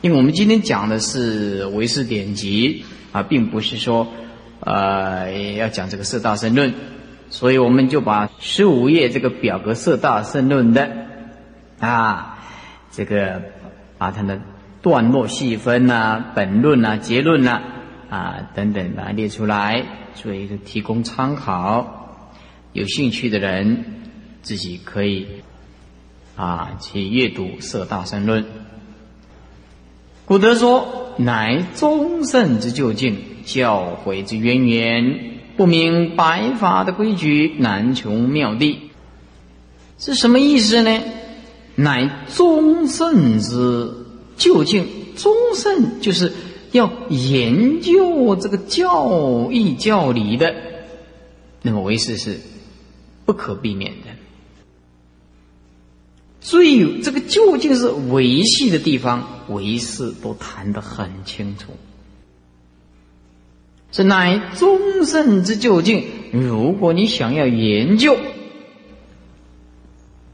[0.01, 4.07] 因为我们今天讲的是唯识典籍啊，并不是说
[4.59, 6.73] 呃要讲这个色大圣论，
[7.29, 11.07] 所以我们就把十五页这个表格色大圣论的
[11.83, 12.39] 啊，
[12.91, 13.41] 这个
[13.97, 14.39] 把它的。
[14.81, 17.61] 段落细分呐，本论呐，结论呐，
[18.09, 22.19] 啊等等把它列出来，做一个提供参考。
[22.73, 23.85] 有兴趣的人
[24.41, 25.25] 自己可以
[26.35, 28.43] 啊去阅读《色大圣论》。
[30.25, 38.79] 古德说：“乃终圣之究竟，教诲之渊源，不明白法的规矩，难穷妙谛。”
[39.97, 40.99] 是什么意思呢？
[41.75, 43.91] 乃终圣之。
[44.35, 46.33] 究竟终圣就是
[46.71, 50.55] 要研究这个教义教理的，
[51.61, 52.39] 那么为师是
[53.23, 54.07] 不可避免的。
[56.41, 61.73] 最这个究竟是维系的地方，唯识都谈得很清楚。
[63.91, 66.05] 这乃终圣之究竟。
[66.31, 68.17] 如果你想要研究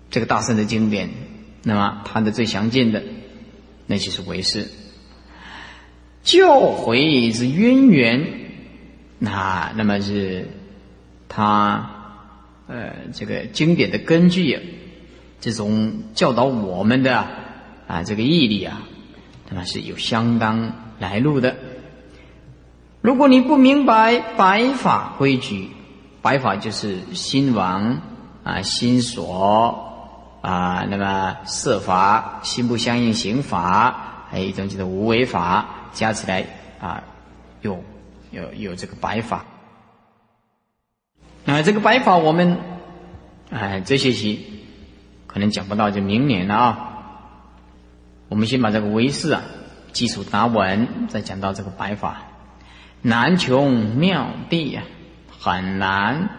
[0.10, 1.10] 这个大圣的经典，
[1.64, 3.04] 那么他的最详尽的。
[3.92, 4.68] 那就是为师
[6.22, 8.28] 教诲之渊源，
[9.18, 10.48] 那那么是
[11.28, 11.90] 他
[12.68, 14.60] 呃这个经典的根据，
[15.42, 17.26] 这种教导我们的
[17.88, 18.84] 啊这个毅力啊，
[19.50, 21.56] 那么是有相当来路的。
[23.02, 25.70] 如果你不明白白法规矩，
[26.22, 28.02] 白法就是心王
[28.44, 29.89] 啊，心所
[30.42, 36.46] 啊，那么色法、心不相应行法，还有一种叫做无为法，加起来
[36.80, 37.04] 啊，
[37.62, 37.84] 有
[38.32, 39.46] 有有这个白法。
[41.46, 42.58] 那这个白法我们
[43.50, 44.64] 哎，这学期
[45.28, 46.86] 可能讲不到，就明年了啊。
[48.30, 49.42] 我们先把这个唯识啊
[49.92, 52.22] 基础打稳，再讲到这个白法。
[53.02, 54.84] 难穷妙地啊，
[55.40, 56.30] 很难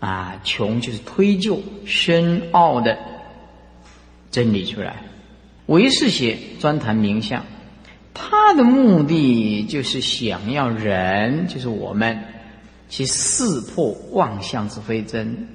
[0.00, 0.40] 啊！
[0.44, 2.98] 穷就是推究深奥的
[4.30, 5.02] 真理出来。
[5.66, 7.44] 唯识学专谈名相，
[8.14, 12.18] 他的目的就是想要人，就是我们
[12.88, 15.48] 去识破妄相之非真。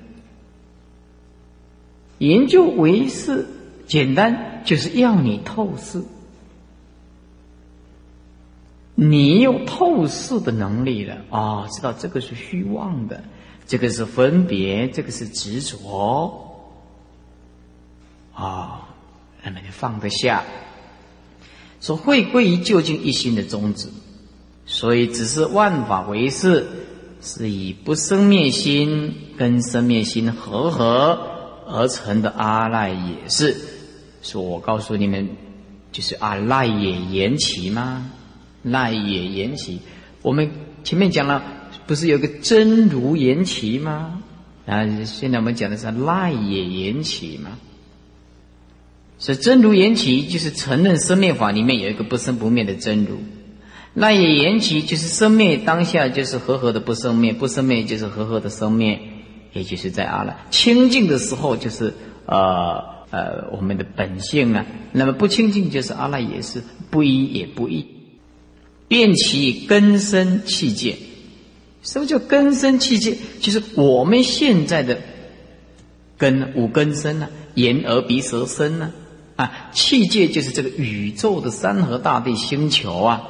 [2.20, 3.48] 研究唯识，
[3.88, 6.04] 简单就是要你透视。
[8.96, 13.24] 你有透视的能力了啊，知道这个是虚妄的，
[13.74, 16.78] 这个是分别，这个是执着
[18.32, 18.88] 啊，
[19.44, 20.44] 那么你放得下，
[21.82, 23.88] 说会归于究竟一心的宗旨，
[24.68, 26.68] 所以只是万法唯识，
[27.20, 33.58] 是以不生灭心跟生灭心合合而成的阿赖耶识。
[34.22, 35.30] 说我告诉你们，
[35.92, 38.12] 就是阿赖也缘起吗？
[38.62, 39.80] 赖也缘起，
[40.22, 40.52] 我们
[40.84, 41.42] 前面讲了，
[41.88, 44.22] 不是有个真如缘起吗？
[44.66, 47.52] 啊，现在我们讲的是赖也缘起吗？
[49.20, 53.18] 是真如缘起，就是承认生灭法里面有一个不生不灭的真如；
[53.94, 59.00] 赖也缘起，就是生灭当下就是和合的不生灭，不生灭就是和合的生灭，
[59.54, 61.94] 也就是在阿赖清净的时候，就是
[62.26, 64.66] 呃呃我们的本性啊。
[64.92, 67.86] 那么不清净就是阿赖也是不一也不异。
[68.90, 70.98] 变其根深器界，
[71.84, 73.18] 什么叫根深器界？
[73.42, 75.00] 就是我们现在的
[76.18, 78.92] 根五根身呢，眼耳鼻舌身呢，
[79.36, 83.22] 啊，器界就是这个宇宙的山河大地星球啊，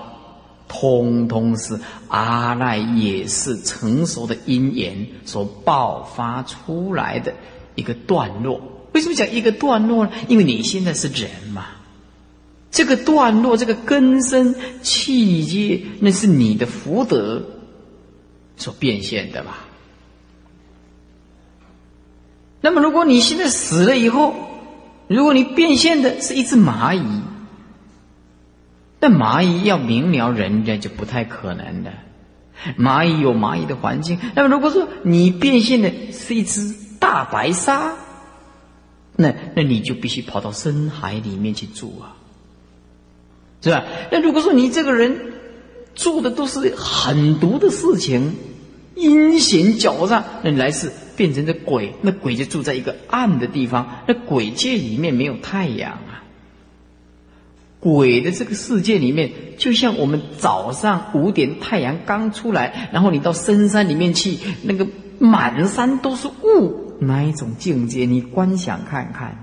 [0.68, 7.34] 通通是阿赖耶识成熟的因缘所爆发出来的
[7.74, 8.62] 一个段落。
[8.94, 10.12] 为什么讲一个段落呢？
[10.28, 11.66] 因为你现在是人嘛。
[12.70, 17.44] 这个段落，这个根深气界，那是你的福德
[18.58, 19.60] 所变现的吧？
[22.62, 24.34] 那么，如果你现在死了以后，
[25.08, 27.22] 如果你变现的是一只蚂蚁，
[29.00, 31.92] 那蚂蚁要明了人家就不太可能的。
[32.78, 37.96] 蚂蚁有蚂蚁的环境，那么如果说你变现的是一只大白鲨，
[39.18, 42.16] 那那你就必须跑到深海里面去住啊。
[43.62, 43.84] 是吧？
[44.12, 45.34] 那如果说你这个人
[45.96, 48.36] 做的都是狠毒的事情，
[48.96, 54.00] 阴险狡诈，那来世变成这鬼，那鬼就住在一个暗的地方。
[54.08, 56.24] 那鬼界里面没有太阳啊，
[57.80, 64.88] 鬼的这个世界里面，就像我们早上五点太阳刚出来，然后你到深山里面去，那个
[65.20, 69.38] 满山都是雾，哪一种境界，你观想看看。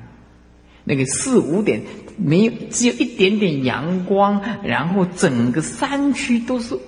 [0.82, 1.82] 那个四五点
[2.22, 6.80] 没有，只有一点点阳光，然后整个山区都是雾，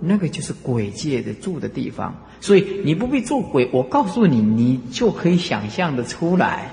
[0.00, 2.16] 那个就是鬼界的住的地方。
[2.40, 6.72] 所以你不必做鬼，我告诉你，你就可以想象的出来。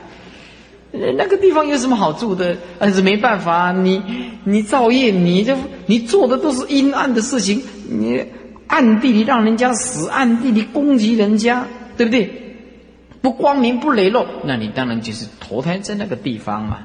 [0.91, 2.57] 那个地方有什么好住的？
[2.79, 4.01] 但是没办法，你
[4.43, 5.55] 你造业，你就
[5.85, 8.25] 你做的都是阴暗的事情，你
[8.67, 11.65] 暗地里让人家死，暗地里攻击人家，
[11.97, 12.29] 对不对？
[13.21, 16.79] 不光明不磊落，那你当然就是投胎在那个地方嘛。